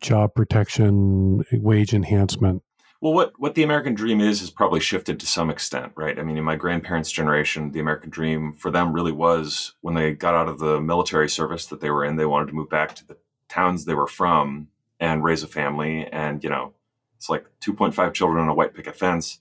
job 0.00 0.34
protection, 0.34 1.44
wage 1.52 1.94
enhancement. 1.94 2.62
Well, 3.00 3.14
what, 3.14 3.32
what 3.38 3.54
the 3.54 3.62
American 3.62 3.94
dream 3.94 4.20
is 4.20 4.40
has 4.40 4.50
probably 4.50 4.80
shifted 4.80 5.20
to 5.20 5.26
some 5.26 5.50
extent, 5.50 5.92
right? 5.94 6.18
I 6.18 6.22
mean, 6.22 6.36
in 6.36 6.42
my 6.42 6.56
grandparents' 6.56 7.12
generation, 7.12 7.70
the 7.70 7.78
American 7.78 8.10
dream 8.10 8.52
for 8.52 8.72
them 8.72 8.92
really 8.92 9.12
was 9.12 9.74
when 9.82 9.94
they 9.94 10.12
got 10.14 10.34
out 10.34 10.48
of 10.48 10.58
the 10.58 10.80
military 10.80 11.28
service 11.28 11.66
that 11.66 11.80
they 11.80 11.90
were 11.90 12.04
in, 12.04 12.16
they 12.16 12.26
wanted 12.26 12.48
to 12.48 12.54
move 12.54 12.68
back 12.68 12.96
to 12.96 13.06
the 13.06 13.16
towns 13.48 13.84
they 13.84 13.94
were 13.94 14.08
from 14.08 14.68
and 14.98 15.22
raise 15.22 15.44
a 15.44 15.46
family. 15.46 16.06
And, 16.06 16.42
you 16.42 16.50
know, 16.50 16.74
it's 17.16 17.28
like 17.28 17.46
2.5 17.60 18.12
children 18.14 18.42
on 18.42 18.48
a 18.48 18.54
white 18.54 18.74
picket 18.74 18.96
fence 18.96 19.38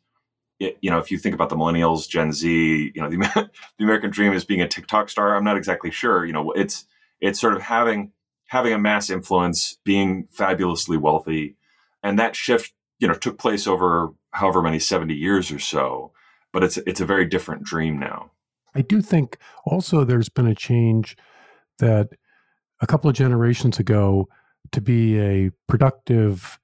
it, 0.60 0.78
you 0.82 0.90
know, 0.90 0.98
if 0.98 1.12
you 1.12 1.18
think 1.18 1.36
about 1.36 1.50
the 1.50 1.56
millennials, 1.56 2.10
Gen 2.10 2.32
Z, 2.32 2.92
you 2.96 3.02
know, 3.02 3.10
the, 3.10 3.18
the 3.78 3.84
American 3.84 4.10
dream 4.10 4.34
is 4.34 4.46
being 4.46 4.62
a 4.62 4.68
TikTok 4.68 5.10
star. 5.10 5.36
I'm 5.36 5.44
not 5.44 5.58
exactly 5.58 5.92
sure. 5.92 6.26
You 6.26 6.34
know, 6.34 6.52
it's 6.52 6.86
it's 7.22 7.40
sort 7.40 7.54
of 7.54 7.62
having 7.62 8.12
having 8.48 8.74
a 8.74 8.80
mass 8.80 9.10
influence, 9.10 9.78
being 9.84 10.28
fabulously 10.32 10.98
wealthy, 10.98 11.58
and 12.02 12.18
that 12.18 12.36
shift, 12.36 12.74
you 13.00 13.08
know, 13.08 13.14
took 13.14 13.38
place 13.38 13.68
over 13.68 14.10
however 14.32 14.62
many 14.62 14.80
70 14.80 15.14
years 15.14 15.52
or 15.52 15.60
so. 15.60 16.12
But 16.54 16.64
it's 16.64 16.78
it's 16.78 17.02
a 17.02 17.06
very 17.06 17.26
different 17.26 17.64
dream 17.64 18.00
now. 18.00 18.32
I 18.74 18.82
do 18.82 19.02
think 19.02 19.38
also 19.66 20.04
there's 20.04 20.30
been 20.30 20.48
a 20.48 20.56
change 20.56 21.18
that 21.80 22.10
a 22.82 22.88
couple 22.88 23.10
of 23.10 23.16
generations 23.16 23.80
ago 23.80 24.28
to 24.72 24.82
be 24.82 25.20
a 25.20 25.52
productive 25.68 26.60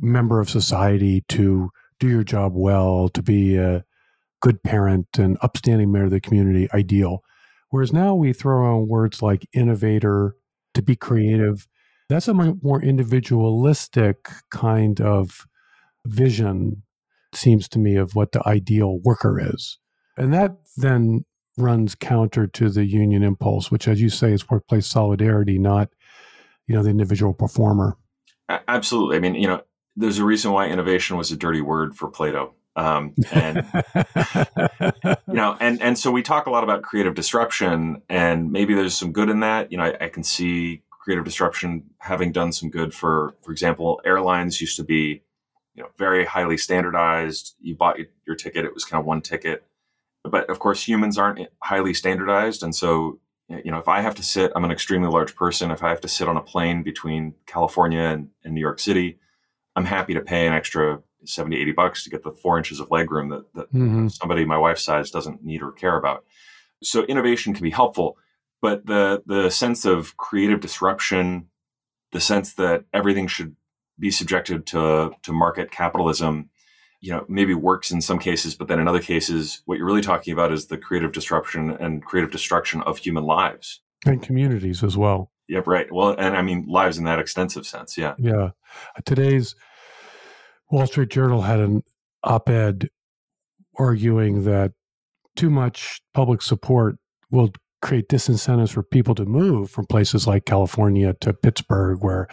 member 0.00 0.40
of 0.40 0.50
society 0.50 1.24
to 1.28 1.70
do 2.00 2.08
your 2.08 2.24
job 2.24 2.52
well, 2.54 3.08
to 3.10 3.22
be 3.22 3.56
a 3.56 3.84
good 4.40 4.62
parent 4.62 5.06
and 5.18 5.38
upstanding 5.40 5.92
member 5.92 6.06
of 6.06 6.10
the 6.10 6.20
community, 6.20 6.68
ideal. 6.74 7.22
Whereas 7.70 7.92
now 7.92 8.14
we 8.14 8.32
throw 8.32 8.58
around 8.58 8.88
words 8.88 9.22
like 9.22 9.48
innovator, 9.52 10.36
to 10.74 10.82
be 10.82 10.96
creative. 10.96 11.66
That's 12.14 12.28
a 12.28 12.34
more 12.34 12.80
individualistic 12.80 14.28
kind 14.52 15.00
of 15.00 15.48
vision, 16.06 16.84
seems 17.34 17.68
to 17.70 17.80
me, 17.80 17.96
of 17.96 18.14
what 18.14 18.30
the 18.30 18.46
ideal 18.46 19.00
worker 19.00 19.40
is. 19.40 19.78
And 20.16 20.32
that 20.32 20.56
then 20.76 21.24
runs 21.58 21.96
counter 21.96 22.46
to 22.46 22.70
the 22.70 22.84
union 22.84 23.24
impulse, 23.24 23.72
which, 23.72 23.88
as 23.88 24.00
you 24.00 24.10
say, 24.10 24.32
is 24.32 24.48
workplace 24.48 24.86
solidarity, 24.86 25.58
not, 25.58 25.88
you 26.68 26.76
know, 26.76 26.84
the 26.84 26.90
individual 26.90 27.34
performer. 27.34 27.96
Absolutely. 28.48 29.16
I 29.16 29.18
mean, 29.18 29.34
you 29.34 29.48
know, 29.48 29.62
there's 29.96 30.20
a 30.20 30.24
reason 30.24 30.52
why 30.52 30.68
innovation 30.68 31.16
was 31.16 31.32
a 31.32 31.36
dirty 31.36 31.62
word 31.62 31.96
for 31.96 32.08
Plato. 32.08 32.54
Um, 32.76 33.14
and 33.32 33.66
you 35.26 35.34
know, 35.34 35.56
and 35.60 35.82
and 35.82 35.98
so 35.98 36.12
we 36.12 36.22
talk 36.22 36.46
a 36.46 36.50
lot 36.50 36.64
about 36.64 36.82
creative 36.82 37.14
disruption, 37.14 38.02
and 38.08 38.50
maybe 38.50 38.74
there's 38.74 38.96
some 38.96 39.12
good 39.12 39.30
in 39.30 39.40
that. 39.40 39.70
You 39.70 39.78
know, 39.78 39.84
I, 39.84 40.06
I, 40.06 40.08
can 40.08 40.24
see 40.24 40.82
creative 41.04 41.24
disruption 41.24 41.84
having 41.98 42.32
done 42.32 42.50
some 42.50 42.70
good 42.70 42.94
for, 42.94 43.34
for 43.42 43.52
example, 43.52 44.00
airlines 44.06 44.60
used 44.60 44.76
to 44.78 44.82
be, 44.82 45.22
you 45.74 45.82
know, 45.82 45.90
very 45.98 46.24
highly 46.24 46.56
standardized. 46.56 47.54
You 47.60 47.76
bought 47.76 47.98
your 48.26 48.36
ticket; 48.36 48.64
it 48.64 48.72
was 48.72 48.84
kind 48.84 48.98
of 48.98 49.06
one 49.06 49.20
ticket. 49.20 49.64
But 50.24 50.48
of 50.48 50.58
course, 50.58 50.88
humans 50.88 51.18
aren't 51.18 51.46
highly 51.62 51.92
standardized, 51.92 52.62
and 52.62 52.74
so 52.74 53.20
you 53.48 53.70
know, 53.70 53.78
if 53.78 53.88
I 53.88 54.00
have 54.00 54.14
to 54.14 54.22
sit, 54.22 54.52
I'm 54.56 54.64
an 54.64 54.70
extremely 54.70 55.08
large 55.08 55.36
person. 55.36 55.70
If 55.70 55.82
I 55.82 55.90
have 55.90 56.00
to 56.00 56.08
sit 56.08 56.28
on 56.28 56.36
a 56.38 56.42
plane 56.42 56.82
between 56.82 57.34
California 57.46 58.00
and, 58.00 58.30
and 58.42 58.54
New 58.54 58.60
York 58.60 58.80
City, 58.80 59.18
I'm 59.76 59.84
happy 59.84 60.14
to 60.14 60.22
pay 60.22 60.46
an 60.46 60.54
extra 60.54 61.02
70, 61.26 61.56
80 61.60 61.72
bucks 61.72 62.04
to 62.04 62.10
get 62.10 62.22
the 62.22 62.32
four 62.32 62.56
inches 62.56 62.80
of 62.80 62.88
legroom 62.88 63.30
that, 63.30 63.52
that 63.54 63.68
mm-hmm. 63.68 64.08
somebody 64.08 64.46
my 64.46 64.56
wife's 64.56 64.82
size 64.82 65.10
doesn't 65.10 65.44
need 65.44 65.62
or 65.62 65.72
care 65.72 65.98
about. 65.98 66.24
So 66.82 67.02
innovation 67.04 67.52
can 67.52 67.62
be 67.62 67.70
helpful, 67.70 68.16
but 68.64 68.86
the 68.86 69.22
the 69.26 69.50
sense 69.50 69.84
of 69.84 70.16
creative 70.16 70.58
disruption, 70.58 71.48
the 72.12 72.20
sense 72.20 72.54
that 72.54 72.84
everything 72.94 73.26
should 73.26 73.56
be 73.98 74.10
subjected 74.10 74.64
to 74.68 75.12
to 75.22 75.32
market 75.34 75.70
capitalism, 75.70 76.48
you 77.02 77.10
know, 77.10 77.26
maybe 77.28 77.52
works 77.52 77.90
in 77.90 78.00
some 78.00 78.18
cases, 78.18 78.54
but 78.54 78.66
then 78.66 78.80
in 78.80 78.88
other 78.88 79.02
cases, 79.02 79.60
what 79.66 79.76
you're 79.76 79.86
really 79.86 80.00
talking 80.00 80.32
about 80.32 80.50
is 80.50 80.68
the 80.68 80.78
creative 80.78 81.12
disruption 81.12 81.72
and 81.72 82.02
creative 82.06 82.30
destruction 82.30 82.80
of 82.84 82.96
human 82.96 83.24
lives 83.24 83.82
and 84.06 84.22
communities 84.22 84.82
as 84.82 84.96
well. 84.96 85.30
Yep, 85.46 85.66
right. 85.66 85.92
Well, 85.92 86.16
and 86.18 86.34
I 86.34 86.40
mean 86.40 86.64
lives 86.66 86.96
in 86.96 87.04
that 87.04 87.18
extensive 87.18 87.66
sense. 87.66 87.98
Yeah. 87.98 88.14
Yeah. 88.16 88.52
Today's 89.04 89.54
Wall 90.70 90.86
Street 90.86 91.10
Journal 91.10 91.42
had 91.42 91.60
an 91.60 91.82
op-ed 92.22 92.88
arguing 93.78 94.44
that 94.44 94.72
too 95.36 95.50
much 95.50 96.00
public 96.14 96.40
support 96.40 96.96
will 97.30 97.52
create 97.84 98.08
disincentives 98.08 98.72
for 98.72 98.82
people 98.82 99.14
to 99.14 99.26
move 99.26 99.70
from 99.70 99.86
places 99.86 100.26
like 100.26 100.46
California 100.46 101.14
to 101.20 101.34
Pittsburgh, 101.34 102.02
where 102.02 102.26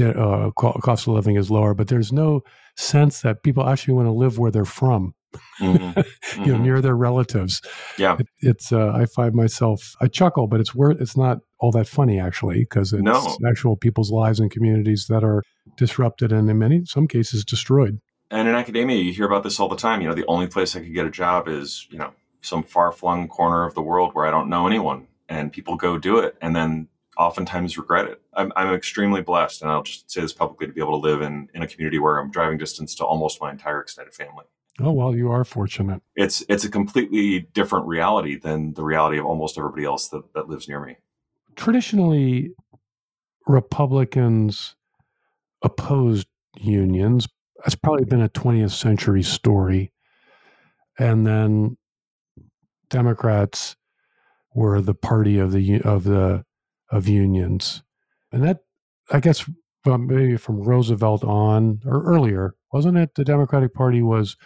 uh, 0.00 0.50
cost 0.52 1.06
of 1.06 1.14
living 1.14 1.36
is 1.36 1.50
lower. 1.50 1.74
But 1.74 1.88
there's 1.88 2.12
no 2.12 2.42
sense 2.76 3.22
that 3.22 3.42
people 3.42 3.66
actually 3.66 3.94
want 3.94 4.06
to 4.06 4.12
live 4.12 4.38
where 4.38 4.50
they're 4.50 4.64
from. 4.64 5.14
Mm-hmm. 5.60 6.00
you 6.42 6.46
know, 6.46 6.54
mm-hmm. 6.54 6.62
near 6.62 6.80
their 6.80 6.96
relatives. 6.96 7.60
Yeah, 7.98 8.18
it, 8.20 8.28
it's. 8.38 8.70
Uh, 8.70 8.92
I 8.92 9.06
find 9.06 9.34
myself. 9.34 9.94
I 10.00 10.06
chuckle, 10.06 10.46
but 10.46 10.60
it's 10.60 10.74
worth. 10.74 11.00
It's 11.00 11.16
not 11.16 11.38
all 11.58 11.72
that 11.72 11.88
funny 11.88 12.20
actually, 12.20 12.60
because 12.60 12.92
it's 12.92 13.02
no. 13.02 13.36
actual 13.48 13.76
people's 13.76 14.12
lives 14.12 14.38
and 14.38 14.50
communities 14.50 15.06
that 15.08 15.24
are 15.24 15.42
disrupted 15.76 16.30
and 16.30 16.48
in 16.48 16.58
many 16.58 16.82
some 16.84 17.08
cases 17.08 17.44
destroyed. 17.44 17.98
And 18.30 18.46
in 18.46 18.54
academia, 18.54 18.98
you 18.98 19.12
hear 19.12 19.26
about 19.26 19.42
this 19.42 19.58
all 19.58 19.68
the 19.68 19.76
time. 19.76 20.02
You 20.02 20.08
know, 20.08 20.14
the 20.14 20.26
only 20.26 20.46
place 20.46 20.76
I 20.76 20.80
could 20.80 20.94
get 20.94 21.06
a 21.06 21.10
job 21.10 21.48
is 21.48 21.88
you 21.90 21.98
know 21.98 22.12
some 22.44 22.62
far 22.62 22.92
flung 22.92 23.28
corner 23.28 23.64
of 23.64 23.74
the 23.74 23.82
world 23.82 24.14
where 24.14 24.26
I 24.26 24.30
don't 24.30 24.48
know 24.48 24.66
anyone, 24.66 25.06
and 25.28 25.52
people 25.52 25.76
go 25.76 25.98
do 25.98 26.18
it, 26.18 26.36
and 26.40 26.54
then 26.54 26.88
oftentimes 27.16 27.78
regret 27.78 28.06
it. 28.06 28.20
I'm, 28.34 28.52
I'm 28.56 28.74
extremely 28.74 29.22
blessed, 29.22 29.62
and 29.62 29.70
I'll 29.70 29.82
just 29.82 30.10
say 30.10 30.20
this 30.20 30.32
publicly 30.32 30.66
to 30.66 30.72
be 30.72 30.80
able 30.80 31.00
to 31.00 31.08
live 31.08 31.22
in 31.22 31.48
in 31.54 31.62
a 31.62 31.66
community 31.66 31.98
where 31.98 32.18
I'm 32.18 32.30
driving 32.30 32.58
distance 32.58 32.94
to 32.96 33.04
almost 33.04 33.40
my 33.40 33.50
entire 33.50 33.80
extended 33.80 34.14
family. 34.14 34.44
Oh 34.80 34.90
well, 34.90 35.14
you 35.14 35.30
are 35.30 35.44
fortunate. 35.44 36.02
It's 36.16 36.44
it's 36.48 36.64
a 36.64 36.70
completely 36.70 37.40
different 37.52 37.86
reality 37.86 38.36
than 38.36 38.74
the 38.74 38.82
reality 38.82 39.18
of 39.18 39.24
almost 39.24 39.56
everybody 39.56 39.84
else 39.84 40.08
that, 40.08 40.34
that 40.34 40.48
lives 40.48 40.68
near 40.68 40.84
me. 40.84 40.96
Traditionally, 41.54 42.52
Republicans 43.46 44.74
opposed 45.62 46.26
unions. 46.56 47.28
That's 47.58 47.74
probably 47.74 48.04
been 48.04 48.20
a 48.20 48.28
20th 48.28 48.72
century 48.72 49.22
story. 49.22 49.92
And 50.98 51.26
then 51.26 51.76
Democrats 52.94 53.74
were 54.54 54.80
the 54.80 54.94
party 54.94 55.36
of 55.36 55.50
the 55.50 55.80
of 55.80 56.04
the 56.04 56.44
of 56.92 57.08
unions, 57.08 57.82
and 58.30 58.44
that 58.44 58.60
I 59.10 59.18
guess 59.18 59.50
maybe 59.84 60.36
from 60.36 60.62
Roosevelt 60.62 61.24
on 61.24 61.80
or 61.84 62.04
earlier, 62.04 62.54
wasn't 62.72 62.98
it? 62.98 63.16
The 63.16 63.24
Democratic 63.24 63.74
Party 63.74 64.00
was 64.00 64.36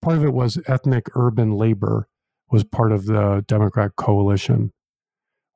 part 0.00 0.16
of 0.16 0.24
it 0.24 0.32
was 0.32 0.58
ethnic 0.66 1.08
urban 1.14 1.52
labor 1.52 2.08
was 2.50 2.64
part 2.64 2.90
of 2.90 3.04
the 3.04 3.44
Democrat 3.46 3.96
coalition, 3.96 4.72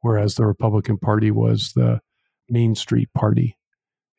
whereas 0.03 0.35
the 0.35 0.45
Republican 0.45 0.99
Party 0.99 1.31
was 1.31 1.73
the 1.73 2.03
Main 2.51 2.75
Street 2.75 3.09
Party, 3.15 3.57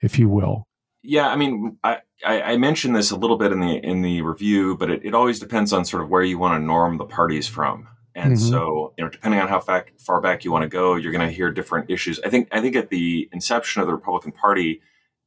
if 0.02 0.18
you 0.18 0.30
will. 0.30 0.66
Yeah, 1.04 1.28
I 1.28 1.36
mean, 1.36 1.78
I, 1.84 2.00
I, 2.26 2.56
mentioned 2.56 2.96
this 2.96 3.12
a 3.12 3.18
little 3.18 3.38
bit 3.38 3.52
in 3.52 3.60
the 3.60 3.76
in 3.76 4.02
the 4.02 4.22
review, 4.22 4.78
but 4.78 4.90
it, 4.90 5.02
it 5.04 5.14
always 5.14 5.38
depends 5.38 5.74
on 5.74 5.84
sort 5.84 6.02
of 6.02 6.10
where 6.10 6.24
you 6.24 6.38
want 6.38 6.60
to 6.60 6.66
norm 6.66 6.98
the 6.98 7.06
parties 7.06 7.46
from. 7.46 7.90
And 8.16 8.34
mm-hmm. 8.34 8.50
so, 8.50 8.94
you 8.98 9.04
know, 9.04 9.10
depending 9.10 9.42
on 9.42 9.50
how 9.50 9.60
far, 9.60 9.86
far 10.00 10.22
back 10.22 10.46
you 10.46 10.52
want 10.52 10.64
to 10.64 10.70
go, 10.70 10.96
you're 10.96 11.12
going 11.12 11.28
to 11.28 11.34
hear 11.34 11.52
different 11.52 11.90
issues. 11.90 12.22
I 12.26 12.30
think 12.30 12.48
I 12.54 12.62
think 12.62 12.78
at 12.78 12.90
the 12.90 13.28
inception 13.34 13.82
of 13.82 13.88
the 13.88 13.94
Republican 13.94 14.32
Party, 14.32 14.82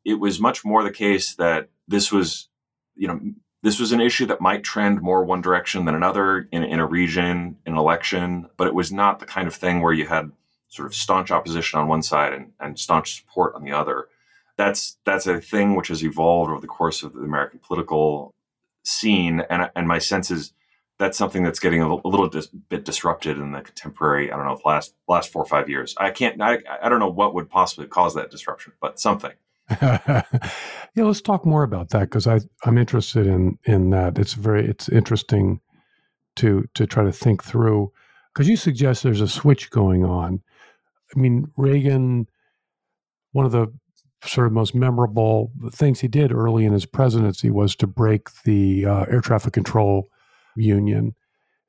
it 0.05 0.15
was 0.15 0.41
much 0.41 0.65
more 0.65 0.83
the 0.83 0.91
case 0.91 1.35
that 1.35 1.69
this 1.87 2.11
was, 2.11 2.49
you 2.95 3.09
know, 3.09 3.21
this 3.63 3.79
was 3.79 3.93
an 3.93 4.01
issue 4.01 4.25
that 4.27 4.41
might 4.41 4.63
trend 4.63 5.03
more 5.03 5.25
one 5.25 5.43
direction 5.43 5.85
than 5.85 5.95
another 5.95 6.49
in, 6.53 6.63
in 6.63 6.79
a 6.79 6.87
region, 6.87 7.57
in 7.67 7.73
an 7.73 7.79
election, 7.79 8.49
but 8.57 8.67
it 8.67 8.75
was 8.75 8.93
not 8.93 9.19
the 9.19 9.27
kind 9.27 9.47
of 9.47 9.55
thing 9.55 9.83
where 9.83 9.93
you 9.93 10.07
had 10.07 10.31
sort 10.69 10.87
of 10.87 10.95
staunch 10.95 11.31
opposition 11.31 11.79
on 11.79 11.89
one 11.89 12.03
side 12.03 12.33
and, 12.33 12.53
and 12.61 12.79
staunch 12.79 13.17
support 13.17 13.55
on 13.55 13.65
the 13.65 13.73
other 13.73 14.09
that's 14.57 14.97
that's 15.05 15.27
a 15.27 15.41
thing 15.41 15.77
which 15.77 15.89
has 15.89 16.03
evolved 16.03 16.51
over 16.51 16.61
the 16.61 16.67
course 16.67 17.03
of 17.03 17.13
the 17.13 17.21
American 17.21 17.61
political 17.61 18.35
scene, 18.85 19.43
and 19.51 19.71
and 19.75 19.87
my 19.87 19.99
sense 19.99 20.31
is 20.31 20.53
that's 20.99 21.19
something 21.19 21.43
that's 21.43 21.59
getting 21.59 21.83
a, 21.83 21.87
a 21.87 22.09
little 22.09 22.29
dis, 22.29 22.47
bit 22.47 22.85
disrupted 22.85 23.39
in 23.39 23.53
the 23.53 23.61
contemporary. 23.61 24.33
I 24.33 24.37
don't 24.37 24.47
know, 24.47 24.57
the 24.57 24.69
last 24.69 24.95
last 25.09 25.31
four 25.31 25.43
or 25.43 25.47
five 25.47 25.69
years. 25.69 25.95
I 25.99 26.11
can't. 26.11 26.41
I, 26.41 26.59
I 26.83 26.89
don't 26.89 27.01
know 27.01 27.11
what 27.11 27.35
would 27.35 27.51
possibly 27.51 27.87
cause 27.87 28.15
that 28.15 28.31
disruption, 28.31 28.73
but 28.81 28.99
something. 28.99 29.33
yeah, 29.83 30.23
let's 30.95 31.21
talk 31.21 31.45
more 31.45 31.65
about 31.65 31.91
that 31.91 32.03
because 32.03 32.27
I 32.27 32.41
I'm 32.65 32.79
interested 32.79 33.27
in 33.27 33.59
in 33.65 33.91
that. 33.91 34.19
It's 34.19 34.35
very 34.35 34.67
it's 34.67 34.89
interesting 34.89 35.61
to 36.37 36.67
to 36.75 36.87
try 36.87 37.05
to 37.05 37.13
think 37.13 37.45
through 37.45 37.93
because 38.33 38.49
you 38.49 38.57
suggest 38.57 39.03
there's 39.03 39.21
a 39.21 39.29
switch 39.29 39.71
going 39.71 40.05
on. 40.05 40.43
I 41.15 41.19
mean, 41.19 41.51
Reagan, 41.57 42.27
one 43.33 43.45
of 43.45 43.53
the 43.53 43.73
sort 44.29 44.47
of 44.47 44.53
most 44.53 44.75
memorable 44.75 45.53
things 45.73 46.01
he 46.01 46.09
did 46.09 46.33
early 46.33 46.65
in 46.65 46.73
his 46.73 46.87
presidency 46.87 47.51
was 47.51 47.77
to 47.77 47.87
break 47.87 48.29
the 48.45 48.87
uh, 48.87 49.05
air 49.11 49.21
traffic 49.21 49.53
control 49.53 50.09
union, 50.57 51.15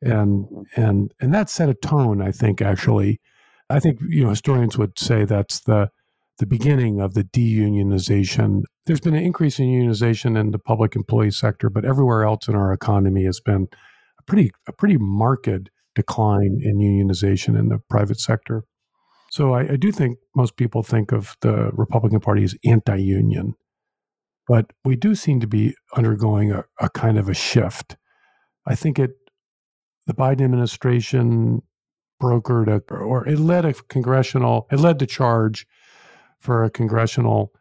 and 0.01 0.47
and 0.75 1.13
and 1.19 1.33
that 1.33 1.49
set 1.49 1.69
a 1.69 1.73
tone. 1.73 2.21
I 2.21 2.31
think 2.31 2.61
actually, 2.61 3.19
I 3.69 3.79
think 3.79 3.99
you 4.07 4.23
know 4.23 4.29
historians 4.29 4.77
would 4.77 4.97
say 4.97 5.25
that's 5.25 5.61
the 5.61 5.89
the 6.39 6.45
beginning 6.45 7.01
of 7.01 7.13
the 7.13 7.23
deunionization. 7.23 8.63
There's 8.85 8.99
been 8.99 9.15
an 9.15 9.23
increase 9.23 9.59
in 9.59 9.65
unionization 9.65 10.39
in 10.39 10.51
the 10.51 10.59
public 10.59 10.95
employee 10.95 11.31
sector, 11.31 11.69
but 11.69 11.85
everywhere 11.85 12.23
else 12.23 12.47
in 12.47 12.55
our 12.55 12.71
economy 12.71 13.25
has 13.25 13.39
been 13.39 13.67
a 14.19 14.23
pretty 14.23 14.51
a 14.67 14.71
pretty 14.71 14.97
marked 14.97 15.69
decline 15.95 16.59
in 16.61 16.77
unionization 16.77 17.57
in 17.57 17.69
the 17.69 17.79
private 17.89 18.19
sector. 18.19 18.63
So 19.37 19.53
I, 19.53 19.73
I 19.73 19.75
do 19.75 19.91
think 19.91 20.17
most 20.35 20.57
people 20.57 20.81
think 20.81 21.11
of 21.11 21.37
the 21.41 21.69
Republican 21.73 22.19
Party 22.19 22.43
as 22.43 22.55
anti-union, 22.65 23.53
but 24.47 24.73
we 24.83 24.95
do 24.95 25.13
seem 25.13 25.39
to 25.41 25.47
be 25.47 25.75
undergoing 25.95 26.51
a, 26.51 26.63
a 26.81 26.89
kind 26.89 27.19
of 27.19 27.29
a 27.29 27.35
shift. 27.35 27.97
I 28.65 28.73
think 28.73 28.97
it, 28.97 29.11
the 30.07 30.15
Biden 30.15 30.41
administration 30.41 31.61
brokered 32.19 32.67
a, 32.67 32.81
or 32.91 33.27
it 33.27 33.37
led 33.37 33.63
a 33.63 33.75
congressional, 33.75 34.65
it 34.71 34.79
led 34.79 34.97
the 34.97 35.05
charge 35.05 35.67
for 36.39 36.63
a 36.63 36.71
congressional 36.71 37.51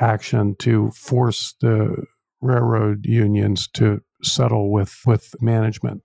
action 0.00 0.56
to 0.60 0.90
force 0.92 1.54
the 1.60 2.06
railroad 2.40 3.04
unions 3.04 3.68
to 3.74 4.00
settle 4.22 4.72
with 4.72 5.02
with 5.04 5.34
management 5.42 6.00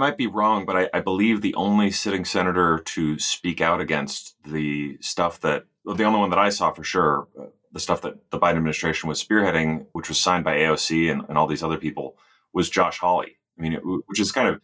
might 0.00 0.16
be 0.16 0.26
wrong, 0.26 0.64
but 0.64 0.76
I, 0.76 0.90
I, 0.92 1.00
believe 1.00 1.40
the 1.40 1.54
only 1.54 1.90
sitting 1.90 2.24
senator 2.24 2.78
to 2.78 3.18
speak 3.18 3.60
out 3.60 3.80
against 3.80 4.34
the 4.42 4.98
stuff 5.00 5.40
that 5.40 5.66
the 5.84 6.04
only 6.04 6.18
one 6.18 6.30
that 6.30 6.38
I 6.38 6.48
saw 6.48 6.72
for 6.72 6.82
sure, 6.82 7.28
uh, 7.38 7.44
the 7.70 7.80
stuff 7.80 8.00
that 8.02 8.30
the 8.30 8.38
Biden 8.38 8.56
administration 8.56 9.08
was 9.08 9.22
spearheading, 9.22 9.86
which 9.92 10.08
was 10.08 10.18
signed 10.18 10.44
by 10.44 10.56
AOC 10.56 11.12
and, 11.12 11.22
and 11.28 11.38
all 11.38 11.46
these 11.46 11.62
other 11.62 11.76
people, 11.76 12.16
was 12.52 12.68
Josh 12.68 12.98
Hawley. 12.98 13.36
I 13.58 13.62
mean, 13.62 13.74
it, 13.74 13.82
which 13.84 14.18
is 14.18 14.32
kind 14.32 14.48
of 14.48 14.60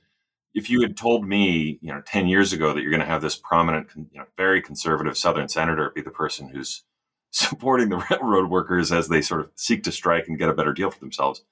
if 0.54 0.70
you 0.70 0.80
had 0.80 0.96
told 0.96 1.28
me, 1.28 1.78
you 1.82 1.92
know, 1.92 2.02
ten 2.06 2.26
years 2.26 2.52
ago 2.52 2.72
that 2.72 2.80
you're 2.80 2.90
going 2.90 3.00
to 3.00 3.06
have 3.06 3.22
this 3.22 3.36
prominent, 3.36 3.88
you 3.94 4.18
know, 4.18 4.24
very 4.36 4.62
conservative 4.62 5.16
Southern 5.16 5.48
senator 5.48 5.92
be 5.94 6.00
the 6.00 6.10
person 6.10 6.48
who's 6.48 6.82
supporting 7.30 7.90
the 7.90 8.02
railroad 8.10 8.50
workers 8.50 8.90
as 8.90 9.08
they 9.08 9.20
sort 9.20 9.42
of 9.42 9.50
seek 9.54 9.82
to 9.84 9.92
strike 9.92 10.26
and 10.26 10.38
get 10.38 10.48
a 10.48 10.54
better 10.54 10.72
deal 10.72 10.90
for 10.90 10.98
themselves, 10.98 11.42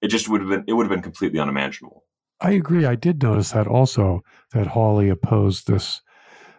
it 0.00 0.08
just 0.08 0.28
would 0.28 0.40
have 0.40 0.50
been 0.50 0.64
it 0.66 0.72
would 0.72 0.86
have 0.86 0.90
been 0.90 1.02
completely 1.02 1.38
unimaginable. 1.38 2.04
I 2.40 2.52
agree. 2.52 2.84
I 2.84 2.96
did 2.96 3.22
notice 3.22 3.52
that 3.52 3.66
also 3.66 4.22
that 4.52 4.68
Hawley 4.68 5.08
opposed 5.08 5.66
this 5.66 6.00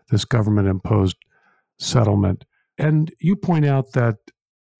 this 0.09 0.25
government 0.25 0.67
imposed 0.67 1.17
settlement. 1.79 2.45
And 2.77 3.13
you 3.19 3.35
point 3.35 3.65
out 3.65 3.91
that 3.93 4.15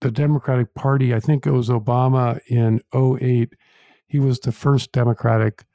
the 0.02 0.12
Democratic 0.12 0.74
Party, 0.74 1.14
I 1.14 1.20
think 1.20 1.46
it 1.46 1.52
was 1.52 1.70
Obama 1.70 2.40
in 2.48 2.82
08, 2.96 3.54
he 4.08 4.20
was 4.20 4.40
the 4.40 4.52
first 4.52 4.92
Democratic 4.92 5.66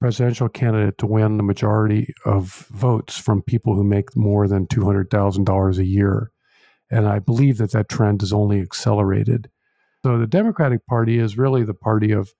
presidential 0.00 0.48
candidate 0.48 0.98
to 0.98 1.06
win 1.06 1.36
the 1.36 1.42
majority 1.42 2.12
of 2.24 2.66
votes 2.70 3.18
from 3.18 3.42
people 3.42 3.74
who 3.74 3.84
make 3.84 4.16
more 4.16 4.48
than 4.48 4.66
$200,000 4.66 5.78
a 5.78 5.84
year. 5.84 6.30
And 6.90 7.06
I 7.06 7.18
believe 7.18 7.58
that 7.58 7.72
that 7.72 7.88
trend 7.88 8.22
is 8.22 8.32
only 8.32 8.60
accelerated. 8.60 9.50
So 10.04 10.18
the 10.18 10.26
Democratic 10.26 10.86
Party 10.86 11.18
is 11.18 11.36
really 11.36 11.64
the 11.64 11.74
party 11.74 12.12
of 12.12 12.32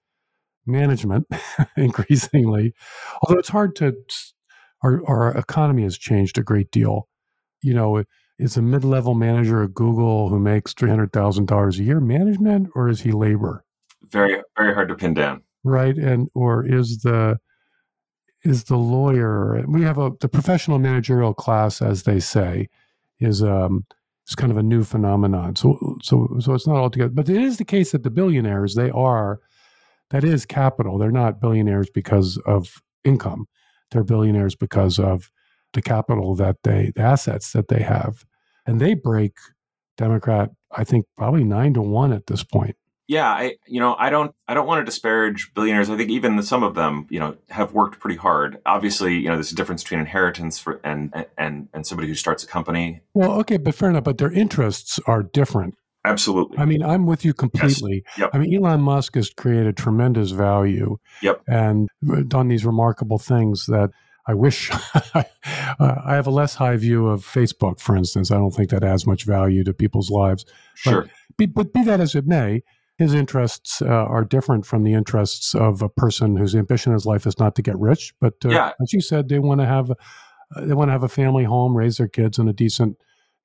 management 0.68 1.26
increasingly. 1.76 2.74
Although 3.22 3.38
it's 3.38 3.48
hard 3.48 3.74
to 3.76 3.94
our, 4.82 5.02
our 5.06 5.36
economy 5.36 5.82
has 5.82 5.98
changed 5.98 6.38
a 6.38 6.42
great 6.42 6.70
deal. 6.70 7.08
You 7.62 7.74
know, 7.74 8.04
is 8.38 8.56
a 8.56 8.62
mid-level 8.62 9.14
manager 9.14 9.64
at 9.64 9.74
Google 9.74 10.28
who 10.28 10.38
makes 10.38 10.72
three 10.72 10.90
hundred 10.90 11.12
thousand 11.12 11.46
dollars 11.46 11.78
a 11.78 11.82
year 11.82 12.00
management, 12.00 12.68
or 12.74 12.88
is 12.88 13.00
he 13.00 13.10
labor? 13.10 13.64
Very, 14.10 14.40
very 14.56 14.74
hard 14.74 14.88
to 14.88 14.94
pin 14.94 15.14
down. 15.14 15.42
Right, 15.64 15.96
and 15.96 16.28
or 16.34 16.64
is 16.64 16.98
the 16.98 17.38
is 18.44 18.64
the 18.64 18.76
lawyer? 18.76 19.64
We 19.66 19.82
have 19.82 19.98
a 19.98 20.12
the 20.20 20.28
professional 20.28 20.78
managerial 20.78 21.34
class, 21.34 21.82
as 21.82 22.04
they 22.04 22.20
say, 22.20 22.68
is 23.18 23.42
um 23.42 23.84
is 24.28 24.36
kind 24.36 24.52
of 24.52 24.58
a 24.58 24.62
new 24.62 24.84
phenomenon. 24.84 25.56
So 25.56 25.98
so 26.02 26.28
so 26.38 26.54
it's 26.54 26.66
not 26.66 26.76
altogether, 26.76 27.12
but 27.12 27.28
it 27.28 27.42
is 27.42 27.56
the 27.56 27.64
case 27.64 27.90
that 27.92 28.04
the 28.04 28.10
billionaires 28.10 28.76
they 28.76 28.90
are 28.90 29.40
that 30.10 30.24
is 30.24 30.46
capital. 30.46 30.98
They're 30.98 31.10
not 31.10 31.40
billionaires 31.40 31.90
because 31.90 32.38
of 32.46 32.82
income. 33.04 33.46
They're 33.90 34.04
billionaires 34.04 34.54
because 34.54 34.98
of 34.98 35.30
the 35.72 35.82
capital 35.82 36.34
that 36.36 36.56
they, 36.64 36.92
the 36.94 37.02
assets 37.02 37.52
that 37.52 37.68
they 37.68 37.82
have. 37.82 38.24
And 38.66 38.80
they 38.80 38.94
break 38.94 39.36
Democrat, 39.96 40.50
I 40.70 40.84
think, 40.84 41.06
probably 41.16 41.44
nine 41.44 41.74
to 41.74 41.82
one 41.82 42.12
at 42.12 42.26
this 42.26 42.44
point. 42.44 42.76
Yeah, 43.08 43.26
I 43.26 43.54
you 43.66 43.80
know 43.80 43.96
I 43.98 44.10
don't 44.10 44.34
I 44.46 44.52
don't 44.52 44.66
want 44.66 44.82
to 44.82 44.84
disparage 44.84 45.52
billionaires. 45.54 45.88
I 45.88 45.96
think 45.96 46.10
even 46.10 46.42
some 46.42 46.62
of 46.62 46.74
them 46.74 47.06
you 47.08 47.18
know 47.18 47.38
have 47.48 47.72
worked 47.72 48.00
pretty 48.00 48.18
hard. 48.18 48.58
Obviously, 48.66 49.14
you 49.14 49.28
know 49.28 49.34
there's 49.34 49.50
a 49.50 49.54
difference 49.54 49.82
between 49.82 50.00
inheritance 50.00 50.58
for 50.58 50.78
and 50.84 51.26
and 51.38 51.70
and 51.72 51.86
somebody 51.86 52.06
who 52.06 52.14
starts 52.14 52.44
a 52.44 52.46
company. 52.46 53.00
Well, 53.14 53.32
okay, 53.40 53.56
but 53.56 53.74
fair 53.74 53.88
enough. 53.88 54.04
But 54.04 54.18
their 54.18 54.30
interests 54.30 55.00
are 55.06 55.22
different. 55.22 55.76
Absolutely. 56.04 56.58
I 56.58 56.64
mean, 56.64 56.82
I'm 56.82 57.06
with 57.06 57.24
you 57.24 57.34
completely. 57.34 58.02
Yes. 58.06 58.18
Yep. 58.18 58.30
I 58.32 58.38
mean, 58.38 58.54
Elon 58.54 58.80
Musk 58.80 59.16
has 59.16 59.30
created 59.30 59.76
tremendous 59.76 60.30
value. 60.30 60.98
Yep. 61.22 61.42
And 61.48 61.88
done 62.28 62.48
these 62.48 62.64
remarkable 62.64 63.18
things 63.18 63.66
that 63.66 63.90
I 64.26 64.34
wish 64.34 64.70
uh, 65.14 65.24
I 65.80 66.14
have 66.14 66.26
a 66.26 66.30
less 66.30 66.54
high 66.54 66.76
view 66.76 67.08
of 67.08 67.24
Facebook, 67.24 67.80
for 67.80 67.96
instance. 67.96 68.30
I 68.30 68.36
don't 68.36 68.50
think 68.50 68.70
that 68.70 68.84
adds 68.84 69.06
much 69.06 69.24
value 69.24 69.64
to 69.64 69.72
people's 69.72 70.10
lives. 70.10 70.44
Sure. 70.74 71.02
But 71.02 71.10
be, 71.36 71.46
but 71.46 71.72
be 71.72 71.82
that 71.84 72.00
as 72.00 72.14
it 72.14 72.26
may, 72.26 72.62
his 72.98 73.14
interests 73.14 73.80
uh, 73.80 73.86
are 73.86 74.24
different 74.24 74.66
from 74.66 74.82
the 74.82 74.92
interests 74.92 75.54
of 75.54 75.82
a 75.82 75.88
person 75.88 76.36
whose 76.36 76.54
ambition 76.54 76.92
in 76.92 76.98
life 77.04 77.26
is 77.26 77.38
not 77.38 77.54
to 77.54 77.62
get 77.62 77.78
rich, 77.78 78.12
but 78.20 78.34
uh, 78.44 78.50
yeah. 78.50 78.72
as 78.82 78.92
you 78.92 79.00
said, 79.00 79.28
they 79.28 79.38
want 79.38 79.60
to 79.60 79.66
have 79.66 79.90
uh, 79.90 80.64
they 80.64 80.74
want 80.74 80.88
to 80.88 80.92
have 80.92 81.04
a 81.04 81.08
family 81.08 81.44
home, 81.44 81.76
raise 81.76 81.96
their 81.98 82.08
kids 82.08 82.38
in 82.38 82.48
a 82.48 82.52
decent 82.52 82.96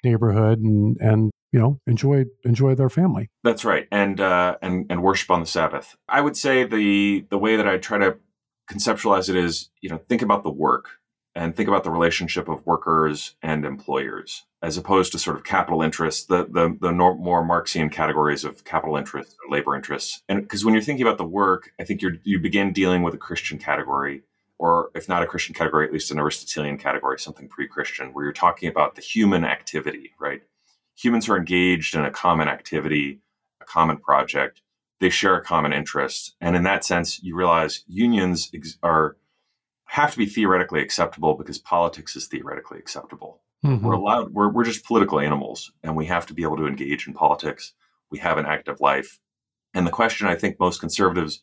neighborhood, 0.03 0.59
and 0.59 0.97
and 0.99 1.31
you 1.53 1.59
know 1.59 1.79
enjoy 1.87 2.25
enjoy 2.43 2.75
their 2.75 2.89
family. 2.89 3.29
That's 3.43 3.63
right, 3.63 3.87
and 3.91 4.19
uh, 4.19 4.57
and 4.61 4.85
and 4.89 5.01
worship 5.01 5.31
on 5.31 5.39
the 5.39 5.45
Sabbath. 5.45 5.95
I 6.09 6.19
would 6.19 6.35
say 6.35 6.65
the 6.65 7.25
the 7.29 7.37
way 7.37 7.55
that 7.55 7.67
I 7.67 7.77
try 7.77 7.99
to 7.99 8.17
conceptualize 8.69 9.29
it 9.29 9.35
is, 9.35 9.69
you 9.81 9.89
know, 9.89 9.97
think 9.97 10.21
about 10.21 10.43
the 10.43 10.49
work 10.49 10.89
and 11.35 11.55
think 11.55 11.67
about 11.67 11.83
the 11.83 11.91
relationship 11.91 12.47
of 12.47 12.65
workers 12.65 13.35
and 13.41 13.65
employers, 13.65 14.45
as 14.61 14.77
opposed 14.77 15.11
to 15.11 15.19
sort 15.19 15.35
of 15.35 15.43
capital 15.43 15.81
interests, 15.81 16.25
the 16.25 16.45
the, 16.45 16.75
the 16.81 16.91
more 16.91 17.45
Marxian 17.45 17.89
categories 17.89 18.43
of 18.43 18.63
capital 18.65 18.97
interests 18.97 19.35
and 19.43 19.51
labor 19.51 19.75
interests. 19.75 20.23
And 20.27 20.41
because 20.41 20.65
when 20.65 20.73
you're 20.73 20.83
thinking 20.83 21.05
about 21.05 21.19
the 21.19 21.23
work, 21.23 21.71
I 21.79 21.83
think 21.83 22.01
you're 22.01 22.17
you 22.23 22.39
begin 22.39 22.73
dealing 22.73 23.03
with 23.03 23.13
a 23.13 23.19
Christian 23.19 23.59
category, 23.59 24.23
or 24.57 24.89
if 24.95 25.07
not 25.07 25.21
a 25.21 25.27
Christian 25.27 25.53
category, 25.53 25.85
at 25.85 25.93
least 25.93 26.09
an 26.09 26.19
Aristotelian 26.19 26.79
category, 26.79 27.19
something 27.19 27.47
pre-Christian, 27.47 28.11
where 28.11 28.23
you're 28.23 28.33
talking 28.33 28.69
about 28.69 28.95
the 28.95 29.01
human 29.01 29.45
activity, 29.45 30.13
right? 30.19 30.41
Humans 30.95 31.29
are 31.29 31.37
engaged 31.37 31.95
in 31.95 32.05
a 32.05 32.11
common 32.11 32.47
activity, 32.47 33.19
a 33.61 33.65
common 33.65 33.97
project. 33.97 34.61
They 34.99 35.09
share 35.09 35.35
a 35.35 35.43
common 35.43 35.73
interest, 35.73 36.35
and 36.39 36.55
in 36.55 36.63
that 36.63 36.85
sense, 36.85 37.21
you 37.21 37.35
realize 37.35 37.83
unions 37.87 38.51
are 38.81 39.17
have 39.85 40.11
to 40.11 40.17
be 40.17 40.25
theoretically 40.25 40.81
acceptable 40.81 41.35
because 41.35 41.59
politics 41.59 42.15
is 42.15 42.27
theoretically 42.27 42.79
acceptable. 42.79 43.41
Mm-hmm. 43.65 43.85
We're 43.85 43.93
allowed. 43.93 44.33
We're 44.33 44.49
we're 44.49 44.63
just 44.63 44.85
political 44.85 45.19
animals, 45.19 45.71
and 45.83 45.95
we 45.95 46.05
have 46.05 46.25
to 46.27 46.33
be 46.33 46.43
able 46.43 46.57
to 46.57 46.67
engage 46.67 47.07
in 47.07 47.13
politics. 47.13 47.73
We 48.09 48.19
have 48.19 48.37
an 48.37 48.45
active 48.45 48.79
life, 48.79 49.19
and 49.73 49.85
the 49.85 49.91
question 49.91 50.27
I 50.27 50.35
think 50.35 50.59
most 50.59 50.79
conservatives 50.79 51.41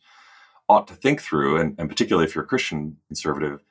ought 0.68 0.86
to 0.86 0.94
think 0.94 1.20
through, 1.20 1.58
and, 1.58 1.74
and 1.78 1.88
particularly 1.88 2.26
if 2.26 2.34
you're 2.34 2.44
a 2.44 2.46
Christian 2.46 2.96
conservative, 3.08 3.62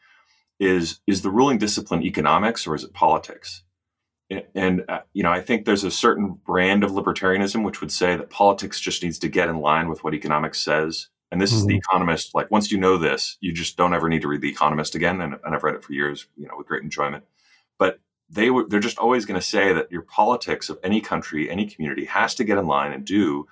is 0.59 0.99
is 1.07 1.21
the 1.21 1.31
ruling 1.31 1.57
discipline 1.57 2.03
economics 2.03 2.67
or 2.67 2.75
is 2.75 2.83
it 2.83 2.93
politics? 2.93 3.63
And 4.55 4.83
uh, 4.87 4.99
you 5.13 5.23
know 5.23 5.31
i 5.31 5.41
think 5.41 5.65
there's 5.65 5.83
a 5.83 5.91
certain 5.91 6.37
brand 6.45 6.83
of 6.83 6.91
libertarianism 6.91 7.63
which 7.63 7.81
would 7.81 7.91
say 7.91 8.15
that 8.15 8.29
politics 8.29 8.79
just 8.79 9.03
needs 9.03 9.19
to 9.19 9.27
get 9.27 9.49
in 9.49 9.59
line 9.59 9.89
with 9.89 10.03
what 10.03 10.13
economics 10.13 10.59
says 10.59 11.07
and 11.31 11.41
this 11.41 11.51
mm-hmm. 11.51 11.57
is 11.57 11.65
the 11.65 11.73
mm-hmm. 11.73 11.77
economist 11.77 12.35
like 12.35 12.49
once 12.51 12.71
you 12.71 12.77
know 12.77 12.97
this 12.97 13.37
you 13.41 13.53
just 13.53 13.77
don't 13.77 13.93
ever 13.93 14.09
need 14.09 14.21
to 14.21 14.27
read 14.27 14.41
the 14.41 14.49
economist 14.49 14.95
again 14.95 15.21
and, 15.21 15.35
and 15.43 15.55
i've 15.55 15.63
read 15.63 15.75
it 15.75 15.83
for 15.83 15.93
years 15.93 16.27
you 16.37 16.47
know 16.47 16.53
with 16.57 16.67
great 16.67 16.83
enjoyment 16.83 17.23
but 17.77 17.99
they 18.29 18.49
were 18.49 18.65
they're 18.67 18.79
just 18.79 18.99
always 18.99 19.25
going 19.25 19.39
to 19.39 19.45
say 19.45 19.73
that 19.73 19.91
your 19.91 20.03
politics 20.03 20.69
of 20.69 20.79
any 20.83 21.01
country 21.01 21.49
any 21.49 21.65
community 21.65 22.05
has 22.05 22.35
to 22.35 22.43
get 22.43 22.57
in 22.57 22.67
line 22.67 22.91
and 22.91 23.05
do 23.05 23.47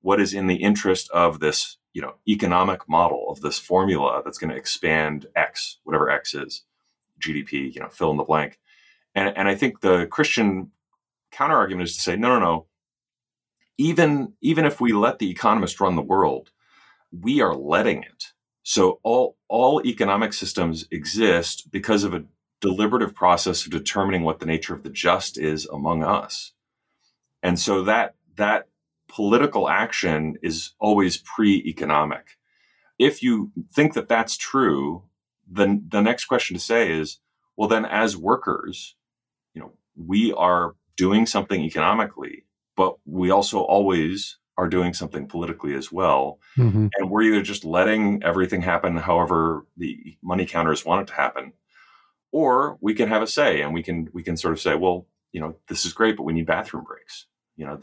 what 0.00 0.20
is 0.20 0.32
in 0.32 0.46
the 0.46 0.56
interest 0.56 1.10
of 1.10 1.40
this 1.40 1.76
you 1.92 2.00
know 2.00 2.14
economic 2.28 2.88
model 2.88 3.26
of 3.28 3.40
this 3.40 3.58
formula 3.58 4.22
that's 4.24 4.38
going 4.38 4.50
to 4.50 4.56
expand 4.56 5.26
x 5.36 5.78
whatever 5.84 6.08
x 6.10 6.34
is 6.34 6.62
gdp 7.20 7.74
you 7.74 7.80
know 7.80 7.88
fill 7.88 8.10
in 8.10 8.16
the 8.16 8.24
blank 8.24 8.58
and, 9.16 9.36
and 9.36 9.48
I 9.48 9.56
think 9.56 9.80
the 9.80 10.06
Christian 10.06 10.70
counter 11.32 11.56
argument 11.56 11.88
is 11.88 11.96
to 11.96 12.02
say, 12.02 12.16
no, 12.16 12.28
no, 12.28 12.38
no. 12.38 12.66
Even, 13.78 14.34
even 14.40 14.64
if 14.64 14.80
we 14.80 14.92
let 14.92 15.18
the 15.18 15.30
economist 15.30 15.80
run 15.80 15.96
the 15.96 16.02
world, 16.02 16.50
we 17.10 17.40
are 17.40 17.54
letting 17.54 18.02
it. 18.02 18.32
So 18.62 19.00
all, 19.02 19.36
all 19.48 19.84
economic 19.84 20.32
systems 20.32 20.86
exist 20.90 21.70
because 21.70 22.04
of 22.04 22.14
a 22.14 22.24
deliberative 22.60 23.14
process 23.14 23.64
of 23.64 23.72
determining 23.72 24.22
what 24.22 24.38
the 24.38 24.46
nature 24.46 24.74
of 24.74 24.82
the 24.82 24.90
just 24.90 25.38
is 25.38 25.66
among 25.66 26.02
us. 26.02 26.52
And 27.42 27.58
so 27.58 27.82
that, 27.84 28.16
that 28.36 28.68
political 29.08 29.68
action 29.68 30.36
is 30.42 30.72
always 30.78 31.16
pre-economic. 31.18 32.38
If 32.98 33.22
you 33.22 33.52
think 33.72 33.94
that 33.94 34.08
that's 34.08 34.36
true, 34.36 35.04
then 35.46 35.86
the 35.88 36.00
next 36.00 36.24
question 36.24 36.56
to 36.56 36.62
say 36.62 36.90
is, 36.90 37.20
well, 37.56 37.68
then 37.68 37.84
as 37.84 38.16
workers, 38.16 38.96
we 39.96 40.32
are 40.32 40.74
doing 40.96 41.26
something 41.26 41.60
economically, 41.62 42.44
but 42.76 42.96
we 43.04 43.30
also 43.30 43.60
always 43.60 44.38
are 44.58 44.68
doing 44.68 44.94
something 44.94 45.26
politically 45.26 45.74
as 45.74 45.92
well. 45.92 46.38
Mm-hmm. 46.56 46.88
And 46.96 47.10
we're 47.10 47.22
either 47.22 47.42
just 47.42 47.64
letting 47.64 48.22
everything 48.22 48.62
happen 48.62 48.96
however 48.96 49.66
the 49.76 50.16
money 50.22 50.46
counters 50.46 50.84
want 50.84 51.02
it 51.02 51.08
to 51.08 51.14
happen, 51.14 51.52
or 52.32 52.78
we 52.80 52.94
can 52.94 53.08
have 53.08 53.22
a 53.22 53.26
say 53.26 53.60
and 53.60 53.74
we 53.74 53.82
can 53.82 54.08
we 54.12 54.22
can 54.22 54.36
sort 54.36 54.52
of 54.52 54.60
say, 54.60 54.74
well, 54.74 55.06
you 55.32 55.40
know, 55.40 55.56
this 55.68 55.84
is 55.84 55.92
great, 55.92 56.16
but 56.16 56.22
we 56.22 56.32
need 56.32 56.46
bathroom 56.46 56.84
breaks, 56.84 57.26
you 57.56 57.66
know, 57.66 57.78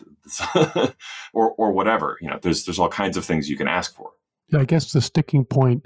or 1.33 1.51
or 1.51 1.71
whatever. 1.71 2.17
You 2.21 2.29
know, 2.29 2.39
there's 2.41 2.65
there's 2.65 2.79
all 2.79 2.89
kinds 2.89 3.17
of 3.17 3.25
things 3.25 3.49
you 3.49 3.57
can 3.57 3.67
ask 3.67 3.95
for. 3.95 4.11
Yeah, 4.49 4.59
I 4.59 4.65
guess 4.65 4.91
the 4.91 5.01
sticking 5.01 5.45
point 5.45 5.85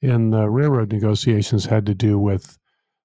in 0.00 0.30
the 0.30 0.48
railroad 0.48 0.92
negotiations 0.92 1.66
had 1.66 1.86
to 1.86 1.94
do 1.94 2.18
with 2.18 2.58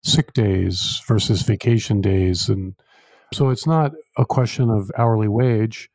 sick 0.04 0.34
days 0.34 1.02
versus 1.08 1.42
vacation 1.44 2.02
days 2.02 2.50
and 2.50 2.76
so 3.34 3.50
it's 3.50 3.68
not 3.68 3.92
a 4.18 4.26
question 4.26 4.70
of 4.70 4.92
hourly 4.98 5.28
wage 5.28 5.90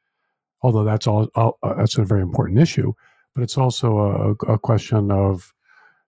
although 0.63 0.85
that's 0.85 1.07
all, 1.07 1.29
all 1.35 1.59
uh, 1.63 1.75
that's 1.75 1.99
a 1.99 2.05
very 2.05 2.23
important 2.23 2.59
issue 2.59 2.93
but 3.35 3.43
it's 3.43 3.59
also 3.59 3.99
a, 3.99 4.53
a, 4.53 4.59
question 4.59 5.11
of 5.11 5.53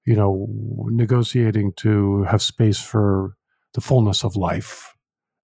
you 0.07 0.15
know 0.15 0.47
negotiating 0.87 1.73
to 1.75 2.23
have 2.25 2.41
space 2.41 2.81
for 2.81 3.35
the 3.75 3.81
fullness 3.81 4.25
of 4.25 4.37
life 4.37 4.95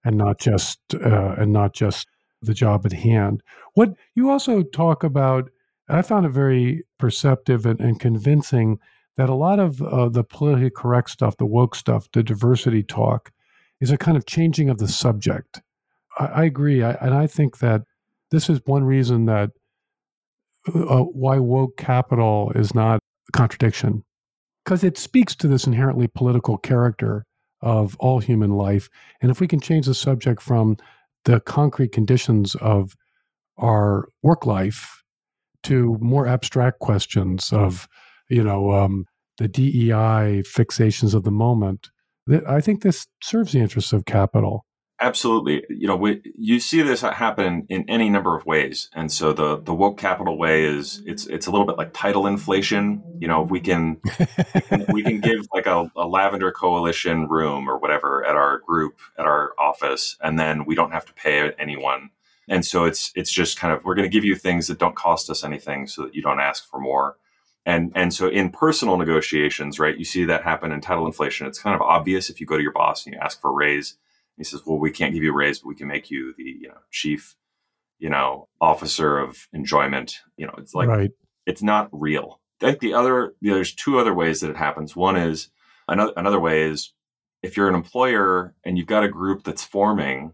and 0.03 0.17
not 0.17 0.39
just 0.39 0.79
uh, 0.95 1.35
and 1.37 1.51
not 1.51 1.73
just 1.73 2.07
the 2.41 2.53
job 2.53 2.85
at 2.85 2.93
hand. 2.93 3.41
What 3.73 3.93
you 4.13 4.29
also 4.29 4.63
talk 4.63 5.03
about 5.03 5.49
i 5.87 6.01
found 6.01 6.25
it 6.25 6.29
very 6.29 6.83
perceptive 6.97 7.65
and, 7.65 7.79
and 7.79 7.99
convincing 7.99 8.79
that 9.17 9.29
a 9.29 9.35
lot 9.35 9.59
of 9.59 9.81
uh, 9.81 10.09
the 10.09 10.23
politically 10.23 10.69
correct 10.69 11.09
stuff, 11.09 11.37
the 11.37 11.45
woke 11.45 11.75
stuff, 11.75 12.07
the 12.11 12.23
diversity 12.23 12.83
talk, 12.83 13.31
is 13.79 13.91
a 13.91 13.97
kind 13.97 14.17
of 14.17 14.25
changing 14.25 14.69
of 14.69 14.77
the 14.77 14.87
subject. 14.87 15.61
I, 16.17 16.25
I 16.25 16.43
agree, 16.43 16.83
I, 16.83 16.91
and 16.93 17.13
I 17.13 17.27
think 17.27 17.59
that 17.59 17.83
this 18.31 18.49
is 18.49 18.59
one 18.65 18.83
reason 18.83 19.25
that 19.25 19.51
uh, 20.67 21.03
why 21.03 21.37
woke 21.37 21.77
capital 21.77 22.51
is 22.55 22.73
not 22.73 22.99
a 23.29 23.31
contradiction, 23.31 24.03
because 24.63 24.83
it 24.83 24.97
speaks 24.97 25.35
to 25.35 25.47
this 25.47 25.67
inherently 25.67 26.07
political 26.07 26.57
character 26.57 27.25
of 27.61 27.95
all 27.99 28.19
human 28.19 28.51
life. 28.51 28.89
And 29.21 29.31
if 29.31 29.39
we 29.39 29.47
can 29.47 29.59
change 29.59 29.85
the 29.85 29.93
subject 29.93 30.41
from 30.41 30.77
the 31.23 31.39
concrete 31.39 31.91
conditions 31.91 32.55
of 32.55 32.95
our 33.57 34.09
work 34.21 34.45
life 34.45 35.03
to 35.63 35.97
more 36.01 36.27
abstract 36.27 36.79
questions 36.79 37.53
of 37.53 37.87
you 38.29 38.43
know, 38.43 38.71
um, 38.71 39.05
the 39.37 39.47
DEI 39.47 40.43
fixations 40.43 41.13
of 41.13 41.23
the 41.23 41.31
moment. 41.31 41.89
I 42.47 42.61
think 42.61 42.81
this 42.81 43.05
serves 43.21 43.51
the 43.51 43.59
interests 43.59 43.93
of 43.93 44.05
capital. 44.05 44.65
Absolutely. 45.01 45.65
You 45.67 45.87
know, 45.87 45.97
we, 45.97 46.21
you 46.37 46.61
see 46.61 46.81
this 46.81 47.01
happen 47.01 47.65
in 47.67 47.83
any 47.89 48.09
number 48.09 48.35
of 48.35 48.45
ways. 48.45 48.89
And 48.93 49.11
so 49.11 49.33
the 49.33 49.57
the 49.57 49.73
woke 49.73 49.97
capital 49.97 50.37
way 50.37 50.63
is 50.63 51.01
it's 51.05 51.27
it's 51.27 51.47
a 51.47 51.51
little 51.51 51.67
bit 51.67 51.77
like 51.77 51.91
title 51.91 52.25
inflation. 52.25 53.03
You 53.19 53.27
know, 53.27 53.41
we 53.41 53.59
can 53.59 53.99
we 54.93 55.03
can 55.03 55.19
give 55.19 55.47
like 55.53 55.65
a, 55.65 55.91
a 55.97 56.07
lavender 56.07 56.49
coalition 56.51 57.27
room 57.27 57.69
or 57.69 57.77
whatever 57.77 58.25
at 58.25 58.37
our 58.37 58.59
group 58.59 59.01
at 59.19 59.25
our 59.25 59.51
office, 59.59 60.15
and 60.21 60.39
then 60.39 60.63
we 60.63 60.75
don't 60.75 60.91
have 60.91 61.05
to 61.05 61.13
pay 61.13 61.51
anyone. 61.59 62.11
And 62.47 62.65
so 62.65 62.85
it's 62.85 63.11
it's 63.15 63.31
just 63.31 63.57
kind 63.59 63.73
of 63.73 63.83
we're 63.83 63.95
going 63.95 64.09
to 64.09 64.13
give 64.13 64.23
you 64.23 64.35
things 64.35 64.67
that 64.67 64.79
don't 64.79 64.95
cost 64.95 65.29
us 65.29 65.43
anything, 65.43 65.87
so 65.87 66.03
that 66.03 66.15
you 66.15 66.21
don't 66.21 66.39
ask 66.39 66.69
for 66.69 66.79
more. 66.79 67.17
And 67.65 67.91
and 67.95 68.13
so 68.13 68.27
in 68.27 68.51
personal 68.51 68.97
negotiations, 68.97 69.79
right, 69.79 69.97
you 69.97 70.05
see 70.05 70.25
that 70.25 70.43
happen 70.43 70.71
in 70.71 70.81
title 70.81 71.07
inflation. 71.07 71.47
It's 71.47 71.59
kind 71.59 71.75
of 71.75 71.81
obvious 71.81 72.29
if 72.29 72.39
you 72.39 72.45
go 72.45 72.57
to 72.57 72.63
your 72.63 72.71
boss 72.71 73.05
and 73.05 73.13
you 73.13 73.19
ask 73.19 73.41
for 73.41 73.49
a 73.49 73.53
raise 73.53 73.97
he 74.37 74.43
says, 74.43 74.65
"Well, 74.65 74.79
we 74.79 74.91
can't 74.91 75.13
give 75.13 75.23
you 75.23 75.31
a 75.31 75.35
raise, 75.35 75.59
but 75.59 75.69
we 75.69 75.75
can 75.75 75.87
make 75.87 76.11
you 76.11 76.33
the 76.37 76.43
you 76.43 76.67
know 76.67 76.77
chief, 76.91 77.35
you 77.99 78.09
know, 78.09 78.47
officer 78.59 79.17
of 79.17 79.47
enjoyment." 79.53 80.19
You 80.37 80.47
know, 80.47 80.55
it's 80.57 80.73
like 80.73 80.89
right. 80.89 81.11
it's 81.45 81.63
not 81.63 81.89
real. 81.91 82.41
I 82.61 82.67
think 82.67 82.79
the 82.79 82.93
other 82.93 83.35
there's 83.41 83.73
two 83.73 83.99
other 83.99 84.13
ways 84.13 84.41
that 84.41 84.49
it 84.49 84.57
happens. 84.57 84.95
One 84.95 85.15
is 85.15 85.49
another 85.87 86.13
another 86.17 86.39
way 86.39 86.63
is 86.63 86.93
if 87.41 87.55
you're 87.55 87.69
an 87.69 87.75
employer 87.75 88.53
and 88.63 88.77
you've 88.77 88.87
got 88.87 89.03
a 89.03 89.09
group 89.09 89.43
that's 89.43 89.63
forming 89.63 90.33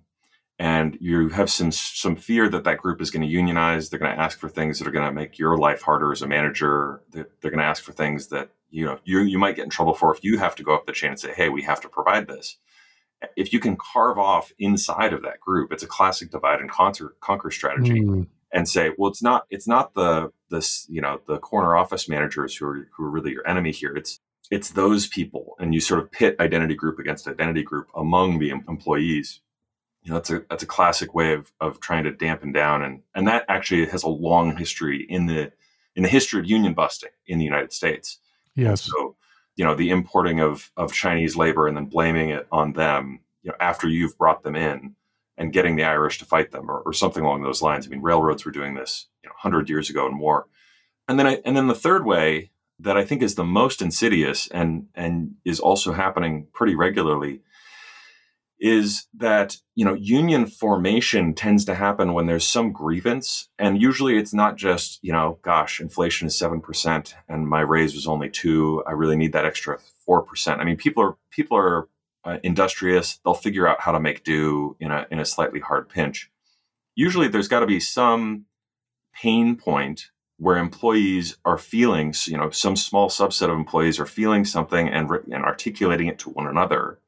and 0.62 0.98
you 1.02 1.30
have 1.30 1.50
some 1.50 1.72
some 1.72 2.16
fear 2.16 2.48
that 2.48 2.64
that 2.64 2.78
group 2.78 3.02
is 3.02 3.12
going 3.12 3.22
to 3.22 3.28
unionize 3.28 3.90
they're 3.90 4.00
going 4.00 4.16
to 4.16 4.22
ask 4.22 4.40
for 4.40 4.50
things 4.50 4.80
that 4.80 4.88
are 4.88 4.92
going 4.92 5.06
to 5.06 5.12
make 5.12 5.40
your 5.40 5.58
life 5.58 5.82
harder 5.82 6.12
as 6.12 6.22
a 6.22 6.28
manager 6.28 7.02
they're, 7.12 7.28
they're 7.42 7.52
going 7.52 7.60
to 7.60 7.66
ask 7.66 7.84
for 7.84 7.94
things 7.94 8.28
that 8.28 8.50
you 8.70 8.86
know 8.86 9.00
you 9.04 9.20
you 9.22 9.40
might 9.40 9.56
get 9.56 9.64
in 9.64 9.70
trouble 9.70 9.94
for 9.94 10.14
if 10.14 10.24
you 10.24 10.38
have 10.38 10.56
to 10.56 10.64
go 10.64 10.74
up 10.74 10.86
the 10.86 10.94
chain 10.94 11.12
and 11.12 11.20
say 11.20 11.34
hey 11.34 11.50
we 11.50 11.64
have 11.64 11.82
to 11.82 11.90
provide 11.90 12.28
this 12.28 12.58
if 13.36 13.54
you 13.54 13.60
can 13.60 13.78
carve 13.78 14.18
off 14.18 14.52
inside 14.60 15.14
of 15.14 15.22
that 15.24 15.40
group, 15.40 15.72
it's 15.72 15.84
a 15.84 15.88
classic 15.88 16.32
divide 16.32 16.60
and 16.60 16.70
conquer, 16.70 17.16
conquer 17.20 17.52
strategy. 17.52 18.02
Mm. 18.02 18.28
And 18.54 18.68
say, 18.68 18.92
well, 18.98 19.10
it's 19.10 19.24
not 19.24 19.46
it's 19.50 19.66
not 19.66 19.94
the 19.94 20.34
this 20.50 20.86
you 20.90 21.00
know 21.00 21.22
the 21.26 21.38
corner 21.38 21.78
office 21.78 22.10
managers 22.10 22.54
who 22.54 22.66
are 22.66 22.90
who 22.92 23.06
are 23.06 23.10
really 23.10 23.32
your 23.32 23.48
enemy 23.48 23.72
here. 23.72 23.96
It's 23.96 24.20
it's 24.52 24.72
those 24.72 25.08
people, 25.08 25.56
and 25.58 25.74
you 25.74 25.80
sort 25.80 26.02
of 26.02 26.12
pit 26.12 26.36
identity 26.38 26.76
group 26.76 27.00
against 27.00 27.30
identity 27.30 27.64
group 27.64 27.88
among 27.96 28.40
the 28.40 28.50
employees. 28.50 29.40
You 30.04 30.10
know, 30.10 30.16
that's 30.18 30.30
a 30.32 30.44
that's 30.50 30.64
a 30.64 30.68
classic 30.68 31.14
way 31.14 31.34
of 31.34 31.52
of 31.60 31.80
trying 31.80 32.04
to 32.06 32.12
dampen 32.12 32.52
down, 32.52 32.82
and 32.82 33.02
and 33.14 33.28
that 33.28 33.46
actually 33.48 33.86
has 33.88 34.04
a 34.04 34.10
long 34.10 34.58
history 34.58 35.06
in 35.08 35.28
the 35.28 35.52
in 35.96 36.04
the 36.04 36.10
history 36.10 36.40
of 36.40 36.46
union 36.46 36.74
busting 36.74 37.12
in 37.28 37.38
the 37.38 37.46
United 37.46 37.72
States. 37.72 38.20
Yes. 38.56 38.82
So 38.82 39.16
you 39.56 39.66
know 39.66 39.76
the 39.76 39.90
importing 39.90 40.40
of 40.40 40.72
of 40.76 40.94
Chinese 40.94 41.36
labor 41.36 41.68
and 41.68 41.78
then 41.78 41.86
blaming 41.86 42.30
it 42.30 42.48
on 42.52 42.74
them 42.74 43.20
you 43.44 43.52
know 43.52 43.58
after 43.60 43.88
you've 43.88 44.18
brought 44.18 44.44
them 44.44 44.56
in 44.56 44.96
and 45.38 45.54
getting 45.54 45.76
the 45.76 45.84
Irish 45.84 46.20
to 46.20 46.26
fight 46.26 46.52
them 46.52 46.70
or, 46.70 46.80
or 46.80 46.94
something 46.94 47.24
along 47.24 47.42
those 47.42 47.62
lines. 47.62 47.86
I 47.86 47.90
mean, 47.90 48.02
railroads 48.02 48.46
were 48.46 48.52
doing 48.52 48.76
this 48.76 49.08
you 49.24 49.30
know 49.30 49.34
100 49.42 49.70
years 49.70 49.90
ago 49.90 50.08
and 50.08 50.16
more. 50.16 50.48
And 51.08 51.20
then 51.20 51.28
I, 51.28 51.42
and 51.46 51.56
then 51.58 51.68
the 51.68 51.76
third 51.76 52.06
way 52.06 52.52
that 52.80 52.98
I 52.98 53.06
think 53.06 53.22
is 53.22 53.36
the 53.36 53.44
most 53.44 53.82
insidious 53.82 54.48
and 54.48 54.88
and 54.96 55.36
is 55.46 55.60
also 55.60 55.94
happening 55.94 56.48
pretty 56.54 56.76
regularly 56.76 57.42
is 58.62 59.08
that 59.14 59.58
you 59.76 59.84
know 59.84 59.96
union 59.96 60.46
formation 60.46 61.34
tends 61.34 61.66
to 61.66 61.76
happen 61.76 62.14
when 62.14 62.28
there's 62.28 62.48
some 62.48 62.72
grievance. 62.72 63.50
And 63.60 63.82
usually 63.82 64.18
it's 64.18 64.34
not 64.34 64.56
just 64.56 65.00
you 65.02 65.12
know 65.12 65.40
gosh 65.42 65.82
inflation 65.82 66.28
is 66.28 66.40
7% 66.40 67.14
and 67.28 67.48
my 67.50 67.62
raise 67.62 67.94
was 67.94 68.08
only 68.08 68.30
2 68.30 68.84
i 68.88 68.92
really 68.92 69.18
need 69.18 69.34
that 69.34 69.46
extra 69.46 69.80
4% 70.08 70.60
i 70.60 70.64
mean 70.64 70.78
people 70.78 71.04
are 71.04 71.18
people 71.32 71.58
are 71.58 71.88
uh, 72.24 72.38
industrious. 72.44 73.20
They'll 73.24 73.34
figure 73.34 73.68
out 73.68 73.82
how 73.82 73.92
to 73.92 74.00
make 74.00 74.24
do 74.24 74.76
in 74.80 74.92
a 74.92 75.08
in 75.12 75.20
a 75.20 75.26
slightly 75.26 75.60
hard 75.60 75.90
pinch. 75.90 76.32
Usually 76.96 77.28
there's 77.28 77.48
got 77.48 77.62
to 77.62 77.66
be 77.66 77.80
some 77.80 78.46
pain 79.14 79.56
point 79.56 80.12
where 80.38 80.58
employees 80.58 81.38
are 81.46 81.58
feeling 81.58 82.14
you 82.26 82.38
know 82.38 82.50
some 82.50 82.76
small 82.76 83.10
subset 83.10 83.50
of 83.50 83.58
employees 83.58 84.00
are 84.00 84.06
feeling 84.06 84.46
something 84.46 84.88
and, 84.88 85.10
and 85.32 85.44
articulating 85.44 86.08
it 86.08 86.18
to 86.20 86.30
one 86.30 86.48
another 86.48 87.00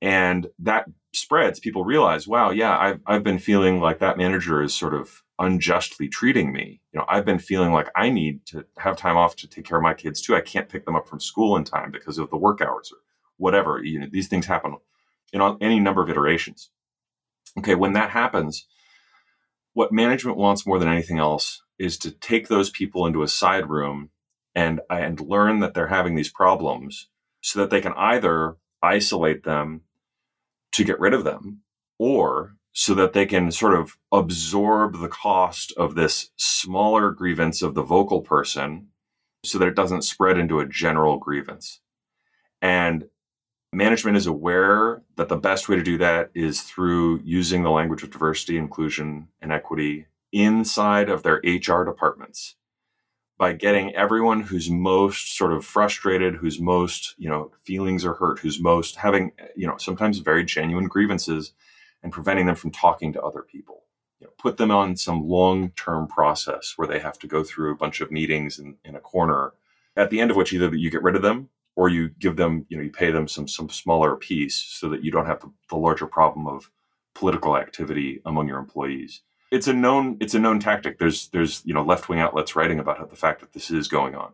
and 0.00 0.46
that 0.58 0.86
spreads 1.12 1.58
people 1.58 1.84
realize 1.84 2.26
wow 2.28 2.50
yeah 2.50 2.76
I've, 2.78 3.00
I've 3.06 3.24
been 3.24 3.38
feeling 3.38 3.80
like 3.80 3.98
that 3.98 4.16
manager 4.16 4.62
is 4.62 4.74
sort 4.74 4.94
of 4.94 5.22
unjustly 5.38 6.08
treating 6.08 6.52
me. 6.52 6.80
You 6.92 6.98
know 6.98 7.06
i've 7.08 7.24
been 7.24 7.38
feeling 7.38 7.72
like 7.72 7.88
i 7.96 8.10
need 8.10 8.46
to 8.46 8.64
have 8.78 8.96
time 8.96 9.16
off 9.16 9.36
to 9.36 9.48
take 9.48 9.64
care 9.64 9.78
of 9.78 9.82
my 9.82 9.94
kids 9.94 10.20
too. 10.20 10.36
I 10.36 10.40
can't 10.40 10.68
pick 10.68 10.84
them 10.84 10.96
up 10.96 11.08
from 11.08 11.20
school 11.20 11.56
in 11.56 11.64
time 11.64 11.90
because 11.90 12.18
of 12.18 12.30
the 12.30 12.36
work 12.36 12.60
hours 12.60 12.92
or 12.92 12.98
whatever. 13.36 13.82
You 13.82 14.00
know 14.00 14.06
these 14.10 14.28
things 14.28 14.46
happen 14.46 14.76
in 15.32 15.40
any 15.60 15.80
number 15.80 16.02
of 16.02 16.10
iterations. 16.10 16.70
Okay 17.58 17.74
when 17.74 17.94
that 17.94 18.10
happens 18.10 18.66
what 19.72 19.92
management 19.92 20.36
wants 20.36 20.66
more 20.66 20.78
than 20.78 20.88
anything 20.88 21.18
else 21.18 21.62
is 21.78 21.96
to 21.98 22.10
take 22.10 22.48
those 22.48 22.70
people 22.70 23.06
into 23.06 23.22
a 23.22 23.28
side 23.28 23.68
room 23.68 24.10
and 24.54 24.80
and 24.90 25.20
learn 25.20 25.60
that 25.60 25.74
they're 25.74 25.88
having 25.88 26.14
these 26.14 26.30
problems 26.30 27.08
so 27.40 27.58
that 27.60 27.70
they 27.70 27.80
can 27.80 27.94
either 27.96 28.56
isolate 28.82 29.44
them 29.44 29.82
to 30.72 30.84
get 30.84 31.00
rid 31.00 31.14
of 31.14 31.24
them 31.24 31.60
or 31.98 32.56
so 32.72 32.94
that 32.94 33.12
they 33.12 33.26
can 33.26 33.50
sort 33.50 33.74
of 33.74 33.98
absorb 34.12 35.00
the 35.00 35.08
cost 35.08 35.72
of 35.76 35.94
this 35.94 36.30
smaller 36.36 37.10
grievance 37.10 37.62
of 37.62 37.74
the 37.74 37.82
vocal 37.82 38.20
person 38.20 38.88
so 39.44 39.58
that 39.58 39.68
it 39.68 39.74
doesn't 39.74 40.02
spread 40.02 40.38
into 40.38 40.60
a 40.60 40.68
general 40.68 41.18
grievance. 41.18 41.80
And 42.62 43.06
management 43.72 44.16
is 44.16 44.26
aware 44.26 45.02
that 45.16 45.28
the 45.28 45.36
best 45.36 45.68
way 45.68 45.76
to 45.76 45.82
do 45.82 45.98
that 45.98 46.30
is 46.34 46.62
through 46.62 47.20
using 47.24 47.62
the 47.62 47.70
language 47.70 48.02
of 48.02 48.10
diversity, 48.10 48.56
inclusion, 48.56 49.28
and 49.40 49.52
equity 49.52 50.06
inside 50.32 51.08
of 51.08 51.22
their 51.22 51.40
HR 51.44 51.84
departments 51.84 52.56
by 53.40 53.54
getting 53.54 53.96
everyone 53.96 54.42
who's 54.42 54.68
most 54.68 55.34
sort 55.34 55.50
of 55.50 55.64
frustrated, 55.64 56.34
who's 56.34 56.60
most, 56.60 57.14
you 57.16 57.26
know, 57.26 57.50
feelings 57.64 58.04
are 58.04 58.12
hurt, 58.12 58.38
who's 58.38 58.60
most 58.60 58.96
having, 58.96 59.32
you 59.56 59.66
know, 59.66 59.78
sometimes 59.78 60.18
very 60.18 60.44
genuine 60.44 60.86
grievances 60.86 61.54
and 62.02 62.12
preventing 62.12 62.44
them 62.44 62.54
from 62.54 62.70
talking 62.70 63.14
to 63.14 63.22
other 63.22 63.40
people. 63.40 63.84
You 64.20 64.26
know, 64.26 64.32
put 64.36 64.58
them 64.58 64.70
on 64.70 64.94
some 64.94 65.26
long-term 65.26 66.08
process 66.08 66.74
where 66.76 66.86
they 66.86 66.98
have 66.98 67.18
to 67.20 67.26
go 67.26 67.42
through 67.42 67.72
a 67.72 67.76
bunch 67.78 68.02
of 68.02 68.10
meetings 68.10 68.58
in, 68.58 68.76
in 68.84 68.94
a 68.94 69.00
corner, 69.00 69.54
at 69.96 70.10
the 70.10 70.20
end 70.20 70.30
of 70.30 70.36
which 70.36 70.52
either 70.52 70.76
you 70.76 70.90
get 70.90 71.02
rid 71.02 71.16
of 71.16 71.22
them 71.22 71.48
or 71.76 71.88
you 71.88 72.10
give 72.10 72.36
them, 72.36 72.66
you 72.68 72.76
know, 72.76 72.82
you 72.82 72.90
pay 72.90 73.10
them 73.10 73.26
some 73.26 73.48
some 73.48 73.70
smaller 73.70 74.16
piece 74.16 74.56
so 74.56 74.90
that 74.90 75.02
you 75.02 75.10
don't 75.10 75.24
have 75.24 75.40
the, 75.40 75.50
the 75.70 75.76
larger 75.76 76.06
problem 76.06 76.46
of 76.46 76.70
political 77.14 77.56
activity 77.56 78.20
among 78.26 78.48
your 78.48 78.58
employees 78.58 79.22
it's 79.50 79.66
a 79.66 79.72
known 79.72 80.16
it's 80.20 80.34
a 80.34 80.38
known 80.38 80.60
tactic. 80.60 80.98
There's 80.98 81.28
there's 81.28 81.62
you 81.64 81.74
know 81.74 81.82
left 81.82 82.08
wing 82.08 82.20
outlets 82.20 82.54
writing 82.54 82.78
about 82.78 83.08
the 83.10 83.16
fact 83.16 83.40
that 83.40 83.52
this 83.52 83.70
is 83.70 83.88
going 83.88 84.14
on. 84.14 84.32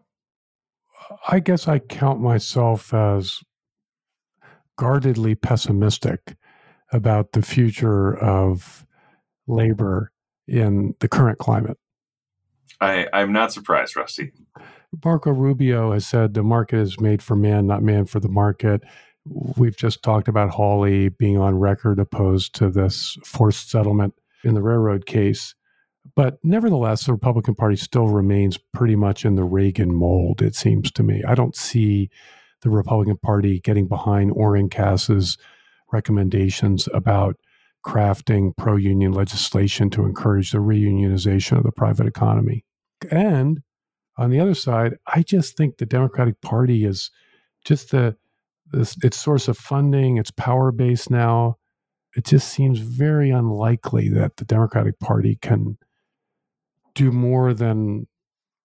I 1.29 1.41
guess 1.41 1.69
I 1.69 1.79
count 1.79 2.21
myself 2.21 2.93
as 2.93 3.41
guardedly 4.77 5.35
pessimistic 5.35 6.37
about 6.93 7.33
the 7.33 7.43
future 7.43 8.17
of 8.17 8.87
labor 9.47 10.13
in 10.47 10.95
the 11.01 11.09
current 11.09 11.39
climate. 11.39 11.79
I, 12.81 13.07
I'm 13.13 13.33
not 13.33 13.53
surprised, 13.53 13.97
Rusty. 13.97 14.33
Marco 15.05 15.31
Rubio 15.31 15.93
has 15.93 16.07
said 16.07 16.35
the 16.35 16.43
market 16.43 16.79
is 16.79 17.01
made 17.01 17.23
for 17.23 17.37
man, 17.37 17.67
not 17.67 17.83
man 17.83 18.07
for 18.07 18.21
the 18.21 18.29
market. 18.29 18.83
We've 19.25 19.77
just 19.77 20.03
talked 20.03 20.29
about 20.29 20.51
Hawley 20.51 21.09
being 21.09 21.39
on 21.39 21.59
record 21.59 21.99
opposed 21.99 22.55
to 22.57 22.71
this 22.71 23.17
forced 23.25 23.71
settlement 23.71 24.15
in 24.47 24.55
the 24.55 24.63
railroad 24.63 25.07
case. 25.07 25.55
But 26.15 26.39
nevertheless, 26.45 27.05
the 27.05 27.13
Republican 27.13 27.55
Party 27.55 27.77
still 27.77 28.09
remains 28.09 28.59
pretty 28.73 28.97
much 28.97 29.25
in 29.25 29.35
the 29.35 29.45
Reagan 29.45 29.93
mold, 29.93 30.41
it 30.41 30.55
seems 30.55 30.91
to 30.93 31.03
me. 31.03 31.23
I 31.27 31.35
don't 31.35 31.57
see 31.57 32.11
the 32.63 32.71
Republican 32.71 33.17
Party 33.19 33.61
getting 33.61 33.89
behind 33.89 34.33
Oren 34.33 34.69
Cass's 34.69 35.37
recommendations 35.93 36.89
about 36.95 37.37
crafting 37.85 38.57
pro 38.57 38.77
union 38.77 39.13
legislation 39.13 39.91
to 39.91 40.05
encourage 40.05 40.53
the 40.53 40.59
reunionization 40.59 41.57
of 41.57 41.65
the 41.65 41.73
private 41.73 42.07
economy. 42.07 42.65
And 43.11 43.61
on 44.17 44.31
the 44.31 44.41
other 44.41 44.55
side, 44.55 44.95
I 45.07 45.23
just 45.23 45.57
think 45.57 45.77
the 45.77 45.87
Democratic 45.87 46.41
Party 46.41 46.85
is 46.85 47.11
just 47.65 47.91
the 47.91 48.17
this, 48.73 48.97
its 49.05 49.17
source 49.17 49.47
of 49.47 49.57
funding, 49.57 50.17
its 50.17 50.33
power 50.33 50.73
base 50.73 51.09
now 51.09 51.57
it 52.17 52.25
just 52.25 52.49
seems 52.49 52.79
very 52.79 53.31
unlikely 53.31 54.09
that 54.09 54.39
the 54.39 54.45
Democratic 54.45 54.99
Party 54.99 55.39
can 55.43 55.77
do 56.95 57.13
more 57.13 57.53
than 57.53 58.07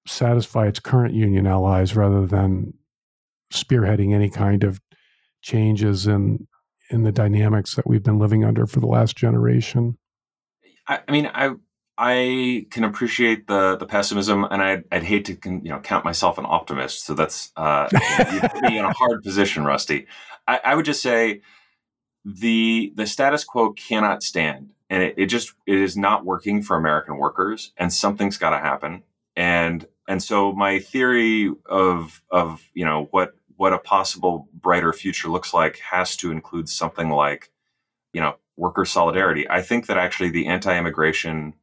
satisfy 0.08 0.68
its 0.68 0.80
current 0.80 1.14
union 1.14 1.46
allies 1.46 1.96
rather 1.96 2.26
than 2.26 2.74
spearheading 3.54 4.14
any 4.14 4.30
kind 4.30 4.64
of 4.64 4.80
changes 5.42 6.08
in 6.08 6.48
in 6.90 7.04
the 7.04 7.12
dynamics 7.12 7.76
that 7.76 7.88
we've 7.88 8.04
been 8.04 8.20
living 8.20 8.44
under 8.44 8.66
for 8.66 8.80
the 8.80 8.88
last 8.88 9.16
generation. 9.16 9.98
I, 10.88 11.00
I 11.08 11.12
mean, 11.12 11.30
I 11.34 11.52
I 11.98 12.68
can 12.72 12.86
appreciate 12.86 13.48
the 13.48 13.76
the 13.76 13.86
pessimism, 13.86 14.46
and 14.46 14.62
I'd, 14.62 14.84
I'd 14.92 15.04
hate 15.04 15.26
to 15.26 15.38
you 15.44 15.70
know 15.70 15.80
count 15.80 16.06
myself 16.06 16.38
an 16.38 16.46
optimist. 16.48 17.06
So 17.06 17.14
that's 17.14 17.52
uh, 17.58 17.90
you 18.34 18.40
put 18.42 18.62
me 18.64 18.78
in 18.78 18.86
a 18.86 18.94
hard 18.94 19.24
position, 19.24 19.66
Rusty. 19.66 20.08
I, 20.48 20.62
I 20.64 20.76
would 20.76 20.86
just 20.86 21.02
say 21.02 21.42
the 22.26 22.94
the 22.96 23.08
status 23.08 23.44
quo 23.44 23.72
cannot 23.74 24.24
stand. 24.24 24.72
And 24.90 25.04
it, 25.04 25.16
it 25.18 25.26
just 25.28 25.54
it 25.66 25.78
is 25.78 25.96
not 25.96 26.26
working 26.26 26.62
for 26.62 26.76
american 26.76 27.18
workers 27.18 27.72
and 27.78 27.94
something's 27.94 28.38
got 28.38 28.52
to 28.52 28.58
happen. 28.58 29.04
And 29.36 29.88
and 30.08 30.22
so 30.22 30.52
my 30.52 30.80
theory 30.80 31.52
of 31.66 32.22
of 32.30 32.70
you 32.74 32.86
know 32.86 33.08
what 33.12 33.34
what 33.56 33.74
a 33.74 33.78
possible 33.78 34.48
brighter 34.54 34.92
future 34.92 35.30
looks 35.30 35.54
like 35.54 35.80
has 35.92 36.16
to 36.18 36.32
include 36.32 36.68
something 36.68 37.10
like 37.10 37.52
you 38.14 38.22
know 38.22 38.36
worker 38.58 38.86
solidarity. 38.86 39.50
I 39.50 39.62
think 39.62 39.88
that 39.88 39.98
actually 39.98 40.30
the 40.30 40.48
anti-immigration 40.48 41.54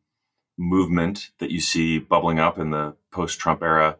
movement 0.56 1.30
that 1.38 1.50
you 1.50 1.60
see 1.60 1.98
bubbling 1.98 2.40
up 2.40 2.58
in 2.58 2.70
the 2.70 2.96
post-trump 3.12 3.62
era 3.62 3.96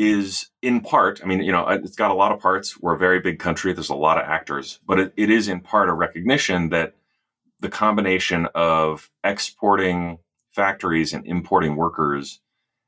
is 0.00 0.48
in 0.62 0.80
part, 0.80 1.20
I 1.22 1.26
mean, 1.26 1.42
you 1.42 1.52
know, 1.52 1.68
it's 1.68 1.94
got 1.94 2.10
a 2.10 2.14
lot 2.14 2.32
of 2.32 2.40
parts. 2.40 2.80
We're 2.80 2.94
a 2.94 2.98
very 2.98 3.20
big 3.20 3.38
country. 3.38 3.74
There's 3.74 3.90
a 3.90 3.94
lot 3.94 4.16
of 4.16 4.24
actors, 4.24 4.80
but 4.86 4.98
it, 4.98 5.12
it 5.14 5.28
is 5.28 5.46
in 5.46 5.60
part 5.60 5.90
a 5.90 5.92
recognition 5.92 6.70
that 6.70 6.94
the 7.60 7.68
combination 7.68 8.48
of 8.54 9.10
exporting 9.22 10.18
factories 10.52 11.12
and 11.12 11.26
importing 11.26 11.76
workers 11.76 12.40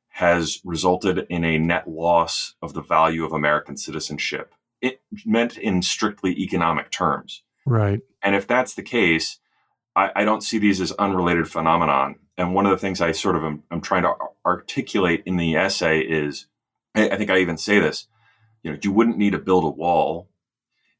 has 0.08 0.62
resulted 0.64 1.26
in 1.28 1.44
a 1.44 1.58
net 1.58 1.86
loss 1.86 2.54
of 2.62 2.72
the 2.72 2.80
value 2.80 3.26
of 3.26 3.32
American 3.32 3.76
citizenship. 3.76 4.54
It 4.80 5.02
meant 5.26 5.58
in 5.58 5.82
strictly 5.82 6.32
economic 6.40 6.90
terms. 6.90 7.42
Right. 7.66 8.00
And 8.22 8.34
if 8.34 8.46
that's 8.46 8.74
the 8.74 8.82
case, 8.82 9.38
I, 9.94 10.10
I 10.16 10.24
don't 10.24 10.42
see 10.42 10.56
these 10.56 10.80
as 10.80 10.92
unrelated 10.92 11.46
phenomenon. 11.46 12.16
And 12.38 12.54
one 12.54 12.64
of 12.64 12.72
the 12.72 12.78
things 12.78 13.02
I 13.02 13.12
sort 13.12 13.36
of 13.36 13.44
am, 13.44 13.64
am 13.70 13.82
trying 13.82 14.04
to 14.04 14.14
articulate 14.46 15.22
in 15.26 15.36
the 15.36 15.56
essay 15.56 16.00
is 16.00 16.46
I 16.94 17.16
think 17.16 17.30
I 17.30 17.38
even 17.38 17.56
say 17.56 17.78
this, 17.78 18.06
you 18.62 18.70
know, 18.70 18.78
you 18.82 18.92
wouldn't 18.92 19.18
need 19.18 19.32
to 19.32 19.38
build 19.38 19.64
a 19.64 19.70
wall 19.70 20.28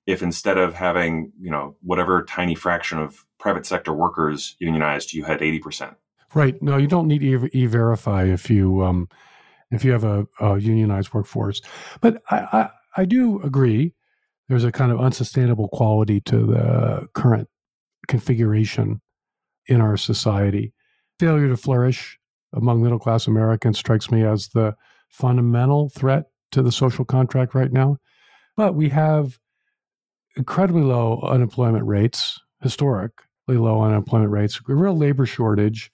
if 0.06 0.22
instead 0.22 0.58
of 0.58 0.74
having, 0.74 1.32
you 1.40 1.50
know, 1.50 1.76
whatever 1.82 2.24
tiny 2.24 2.54
fraction 2.54 2.98
of 2.98 3.24
private 3.38 3.66
sector 3.66 3.92
workers 3.92 4.56
unionized, 4.58 5.12
you 5.12 5.24
had 5.24 5.40
80%. 5.40 5.94
Right. 6.34 6.60
No, 6.62 6.76
you 6.76 6.86
don't 6.86 7.08
need 7.08 7.22
e-verify 7.22 8.24
if 8.24 8.48
you 8.48 8.82
um, 8.82 9.08
if 9.70 9.84
you 9.84 9.92
have 9.92 10.04
a, 10.04 10.26
a 10.40 10.58
unionized 10.58 11.12
workforce. 11.12 11.60
But 12.00 12.22
I, 12.30 12.36
I, 12.36 12.70
I 12.96 13.04
do 13.04 13.40
agree 13.42 13.94
there's 14.48 14.64
a 14.64 14.72
kind 14.72 14.92
of 14.92 15.00
unsustainable 15.00 15.68
quality 15.68 16.20
to 16.22 16.46
the 16.46 17.08
current 17.14 17.48
configuration 18.08 19.00
in 19.66 19.80
our 19.80 19.96
society. 19.96 20.72
Failure 21.18 21.48
to 21.48 21.56
flourish 21.56 22.18
among 22.52 22.82
middle 22.82 22.98
class 22.98 23.26
Americans 23.26 23.78
strikes 23.78 24.10
me 24.10 24.24
as 24.24 24.48
the 24.48 24.74
fundamental 25.12 25.90
threat 25.90 26.24
to 26.50 26.62
the 26.62 26.72
social 26.72 27.04
contract 27.04 27.54
right 27.54 27.72
now. 27.72 27.98
But 28.56 28.74
we 28.74 28.88
have 28.88 29.38
incredibly 30.36 30.82
low 30.82 31.20
unemployment 31.22 31.86
rates, 31.86 32.40
historically 32.62 33.16
low 33.48 33.82
unemployment 33.82 34.30
rates, 34.30 34.60
a 34.68 34.74
real 34.74 34.96
labor 34.96 35.26
shortage. 35.26 35.90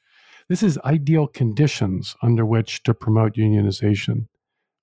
This 0.49 0.63
is 0.63 0.79
ideal 0.85 1.27
conditions 1.27 2.17
under 2.23 2.47
which 2.47 2.83
to 2.85 2.95
promote 2.95 3.35
unionization, 3.35 4.29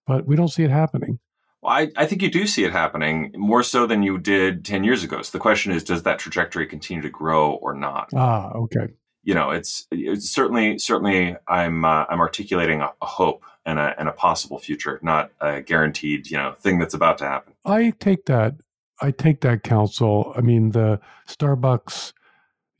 but 0.05 0.27
we 0.27 0.35
don't 0.35 0.49
see 0.49 0.63
it 0.63 0.69
happening. 0.69 1.19
Well, 1.61 1.73
I, 1.73 1.91
I 1.95 2.05
think 2.05 2.21
you 2.21 2.29
do 2.29 2.45
see 2.45 2.63
it 2.63 2.71
happening 2.71 3.33
more 3.35 3.63
so 3.63 3.87
than 3.87 4.03
you 4.03 4.19
did 4.19 4.63
10 4.63 4.83
years 4.83 5.03
ago. 5.03 5.21
So 5.23 5.31
the 5.31 5.41
question 5.41 5.71
is, 5.71 5.83
does 5.83 6.03
that 6.03 6.19
trajectory 6.19 6.67
continue 6.67 7.01
to 7.01 7.09
grow 7.09 7.53
or 7.53 7.73
not? 7.73 8.09
Ah, 8.13 8.51
okay. 8.51 8.89
You 9.25 9.33
know, 9.33 9.49
it's, 9.49 9.87
it's 9.91 10.29
certainly, 10.29 10.77
certainly 10.77 11.35
I'm, 11.47 11.83
uh, 11.83 12.05
I'm 12.09 12.21
articulating 12.21 12.79
a, 12.79 12.93
a 13.01 13.05
hope 13.05 13.43
and 13.65 13.79
a, 13.79 13.93
and 13.99 14.07
a 14.07 14.13
possible 14.13 14.59
future, 14.59 14.99
not 15.03 15.31
a 15.41 15.61
guaranteed, 15.61 16.29
you 16.29 16.37
know, 16.37 16.53
thing 16.59 16.79
that's 16.79 16.93
about 16.93 17.17
to 17.17 17.25
happen. 17.25 17.53
I 17.65 17.91
take 17.99 18.25
that. 18.27 18.55
I 19.01 19.11
take 19.11 19.41
that 19.41 19.63
counsel. 19.63 20.33
I 20.37 20.41
mean, 20.41 20.71
the 20.71 21.01
Starbucks 21.27 22.13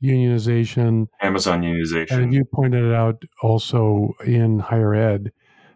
unionization, 0.02 1.08
Amazon 1.20 1.62
unionization, 1.62 2.22
and 2.22 2.32
you 2.32 2.44
pointed 2.44 2.84
it 2.84 2.94
out 2.94 3.22
also 3.42 4.14
in 4.24 4.58
higher 4.58 4.94
ed. 4.94 5.32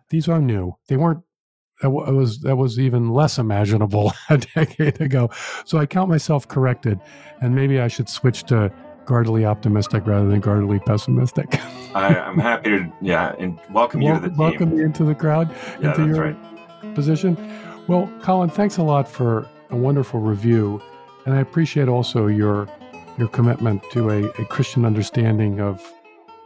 These 0.09 0.29
are 0.29 0.41
new. 0.41 0.77
They 0.89 0.97
weren't. 0.97 1.23
That 1.83 1.91
was 1.91 2.41
that 2.41 2.57
was 2.57 2.79
even 2.79 3.11
less 3.11 3.39
imaginable 3.39 4.13
a 4.31 4.39
decade 4.39 5.01
ago. 5.01 5.31
So 5.65 5.79
I 5.79 5.87
count 5.87 6.09
myself 6.11 6.47
corrected, 6.47 7.01
and 7.41 7.55
maybe 7.55 7.81
I 7.81 7.89
should 7.89 8.09
switch 8.09 8.45
to 8.45 8.73
guardedly 9.11 9.45
optimistic 9.45 10.07
rather 10.07 10.29
than 10.29 10.39
guardedly 10.39 10.79
pessimistic. 10.79 11.49
I, 11.97 12.15
am 12.15 12.39
happy 12.39 12.71
to, 12.71 12.93
yeah, 13.01 13.35
and 13.41 13.59
welcome 13.73 14.01
you 14.01 14.15
to 14.15 14.21
the 14.21 14.29
team. 14.29 14.37
Welcome 14.37 14.79
you 14.79 14.85
into 14.85 15.03
the 15.03 15.17
crowd, 15.17 15.53
yeah, 15.81 15.91
into 15.91 16.07
your 16.07 16.33
right. 16.33 16.95
position. 16.95 17.37
Well, 17.89 18.09
Colin, 18.23 18.51
thanks 18.51 18.77
a 18.77 18.85
lot 18.85 19.09
for 19.09 19.49
a 19.71 19.77
wonderful 19.77 20.21
review, 20.21 20.81
and 21.27 21.35
I 21.35 21.41
appreciate 21.41 21.89
also 21.89 22.29
your 22.29 22.69
your 23.19 23.27
commitment 23.27 23.83
to 23.91 24.11
a, 24.11 24.29
a 24.41 24.45
Christian 24.45 24.85
understanding 24.85 25.61
of 25.61 25.85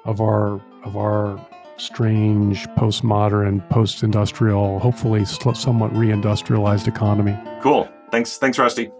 of 0.06 0.22
our 0.22 0.58
of 0.84 0.96
our 0.96 1.38
strange 1.76 2.66
postmodern, 2.78 3.68
post-industrial, 3.68 4.78
hopefully 4.78 5.26
somewhat 5.26 5.94
re-industrialized 5.94 6.88
economy. 6.88 7.36
Cool. 7.60 7.90
Thanks. 8.10 8.38
Thanks, 8.38 8.58
Rusty. 8.58 8.90